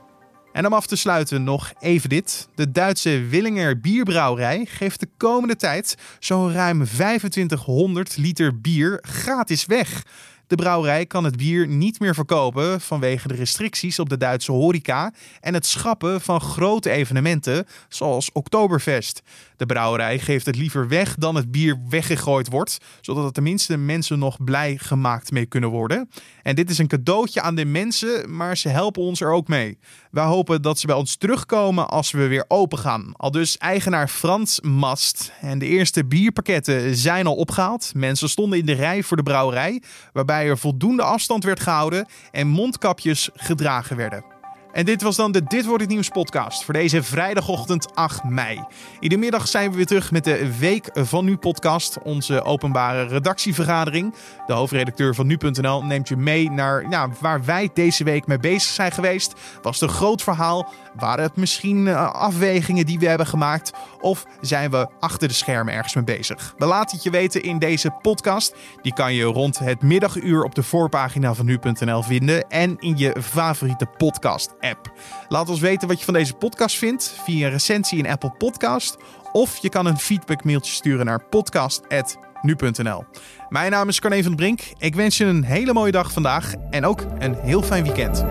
En 0.52 0.66
om 0.66 0.74
af 0.74 0.88
te 0.88 0.96
sluiten 0.96 1.44
nog 1.44 1.74
even 1.80 2.10
dit. 2.10 2.50
De 2.56 2.72
Duitse 2.72 3.26
Willinger 3.30 3.80
Bierbrouwerij 3.80 4.66
geeft 4.66 5.00
de 5.00 5.10
komende 5.18 5.56
tijd 5.56 5.96
zo'n 6.20 6.54
ruim 6.54 6.86
2500 6.86 8.18
liter 8.18 8.62
bier 8.62 9.00
gratis 9.02 9.66
weg. 9.66 10.04
De 10.50 10.56
brouwerij 10.56 11.06
kan 11.06 11.24
het 11.24 11.38
bier 11.38 11.68
niet 11.68 12.00
meer 12.00 12.14
verkopen 12.14 12.82
vanwege 12.82 13.28
de 13.28 13.34
restricties 13.34 14.00
op 14.00 14.10
de 14.10 14.18
Duitse 14.18 14.52
horeca 14.52 15.14
en 15.42 15.54
het 15.54 15.66
schappen 15.66 16.22
van 16.22 16.42
grote 16.42 16.90
evenementen 16.90 17.66
zoals 17.90 18.32
Oktoberfest. 18.32 19.22
De 19.58 19.66
brouwerij 19.66 20.20
geeft 20.20 20.46
het 20.46 20.56
liever 20.56 20.88
weg 20.88 21.16
dan 21.16 21.36
het 21.36 21.52
bier 21.52 21.80
weggegooid 21.90 22.50
wordt, 22.50 22.78
zodat 23.02 23.26
er 23.26 23.32
tenminste 23.32 23.78
mensen 23.78 24.20
nog 24.20 24.44
blij 24.44 24.78
gemaakt 24.78 25.32
mee 25.32 25.46
kunnen 25.46 25.70
worden. 25.70 26.10
En 26.44 26.56
dit 26.56 26.70
is 26.70 26.78
een 26.78 26.88
cadeautje 26.88 27.42
aan 27.42 27.56
de 27.56 27.66
mensen, 27.66 28.36
maar 28.36 28.58
ze 28.58 28.70
helpen 28.70 29.02
ons 29.02 29.22
er 29.22 29.32
ook 29.32 29.48
mee. 29.48 29.78
Wij 30.10 30.24
hopen 30.24 30.62
dat 30.62 30.80
ze 30.80 30.88
bij 30.88 30.96
ons 30.96 31.16
terugkomen 31.16 31.90
als 31.90 32.12
we 32.12 32.28
weer 32.28 32.46
open 32.48 32.78
gaan. 32.78 33.14
Al 33.18 33.32
dus 33.32 33.58
eigenaar 33.58 34.08
Frans 34.08 34.62
Mast. 34.62 35.32
En 35.42 35.60
de 35.60 35.66
eerste 35.66 36.06
bierpakketten 36.06 36.96
zijn 36.96 37.28
al 37.28 37.36
opgehaald. 37.36 37.92
Mensen 37.96 38.30
stonden 38.30 38.60
in 38.60 38.66
de 38.66 38.74
rij 38.74 39.04
voor 39.04 39.18
de 39.18 39.24
brouwerij, 39.24 39.82
waarbij 40.14 40.48
er 40.48 40.58
voldoende 40.58 41.04
afstand 41.04 41.44
werd 41.44 41.60
gehouden 41.60 42.08
en 42.32 42.48
mondkapjes 42.48 43.30
gedragen 43.34 43.96
werden. 43.96 44.39
En 44.72 44.86
dit 44.86 45.02
was 45.02 45.16
dan 45.16 45.32
de 45.32 45.44
Dit 45.44 45.66
wordt 45.66 45.82
het 45.82 45.92
nieuws 45.92 46.10
podcast 46.10 46.64
voor 46.64 46.74
deze 46.74 47.04
vrijdagochtend 47.04 47.96
8 47.96 48.24
mei. 48.24 48.64
Iedere 49.00 49.22
middag 49.22 49.48
zijn 49.48 49.70
we 49.70 49.76
weer 49.76 49.86
terug 49.86 50.12
met 50.12 50.24
de 50.24 50.58
Week 50.60 50.90
van 50.94 51.26
Nu 51.26 51.38
podcast, 51.38 51.98
onze 52.04 52.44
openbare 52.44 53.04
redactievergadering. 53.04 54.14
De 54.48 54.54
hoofdredacteur 54.54 55.16
van 55.16 55.28
nu.nl 55.28 55.84
neemt 55.84 56.08
je 56.08 56.18
mee 56.18 56.52
naar 56.52 56.90
ja, 56.90 57.10
waar 57.20 57.46
wij 57.46 57.70
deze 57.74 58.04
week 58.04 58.28
mee 58.28 58.40
bezig 58.40 58.72
zijn 58.72 58.92
geweest. 58.92 59.34
Was 59.62 59.80
het 59.80 59.90
een 59.90 59.96
groot 59.96 60.24
verhaal? 60.24 60.74
Waren 60.96 61.24
het 61.24 61.36
misschien 61.36 61.86
uh, 61.86 62.12
afwegingen 62.14 62.86
die 62.86 63.00
we 63.00 63.08
hebben 63.08 63.28
gemaakt? 63.28 63.72
Of 64.02 64.26
zijn 64.42 64.72
we 64.72 64.88
achter 65.00 65.28
de 65.28 65.34
schermen 65.34 65.74
ergens 65.74 65.96
mee 65.96 66.04
bezig? 66.04 66.54
We 66.58 66.66
laten 66.66 66.96
het 66.96 67.04
je 67.04 67.10
weten 67.10 67.44
in 67.44 67.60
deze 67.60 67.92
podcast. 68.02 68.56
Die 68.82 68.94
kan 68.94 69.14
je 69.14 69.24
rond 69.24 69.60
het 69.60 69.82
middaguur 69.82 70.44
op 70.44 70.56
de 70.56 70.64
voorpagina 70.64 71.34
van 71.34 71.46
nu.nl 71.46 72.04
vinden 72.04 72.50
en 72.50 72.78
in 72.80 72.98
je 72.98 73.16
favoriete 73.22 73.86
podcast 73.98 74.58
app. 74.60 74.92
Laat 75.28 75.50
ons 75.50 75.60
weten 75.60 75.88
wat 75.88 76.00
je 76.00 76.06
van 76.06 76.14
deze 76.14 76.34
podcast 76.34 76.78
vindt 76.78 77.14
via 77.24 77.46
een 77.46 77.52
recensie 77.52 77.98
in 77.98 78.08
Apple 78.08 78.32
Podcast. 78.38 78.98
Of 79.32 79.58
je 79.58 79.70
kan 79.70 79.86
een 79.86 79.98
feedbackmailtje 79.98 80.74
sturen 80.74 81.06
naar 81.06 81.24
podcast.nu.nl. 81.24 83.06
Mijn 83.50 83.72
naam 83.72 83.88
is 83.88 84.00
Carne 84.00 84.24
van 84.24 84.36
Brink. 84.36 84.62
Ik 84.78 84.96
wens 84.96 85.18
je 85.18 85.26
een 85.26 85.44
hele 85.44 85.74
mooie 85.74 85.92
dag 85.92 86.12
vandaag 86.12 86.54
en 86.70 86.86
ook 86.86 87.06
een 87.20 87.36
heel 87.36 87.62
fijn 87.62 87.84
weekend. 87.84 88.26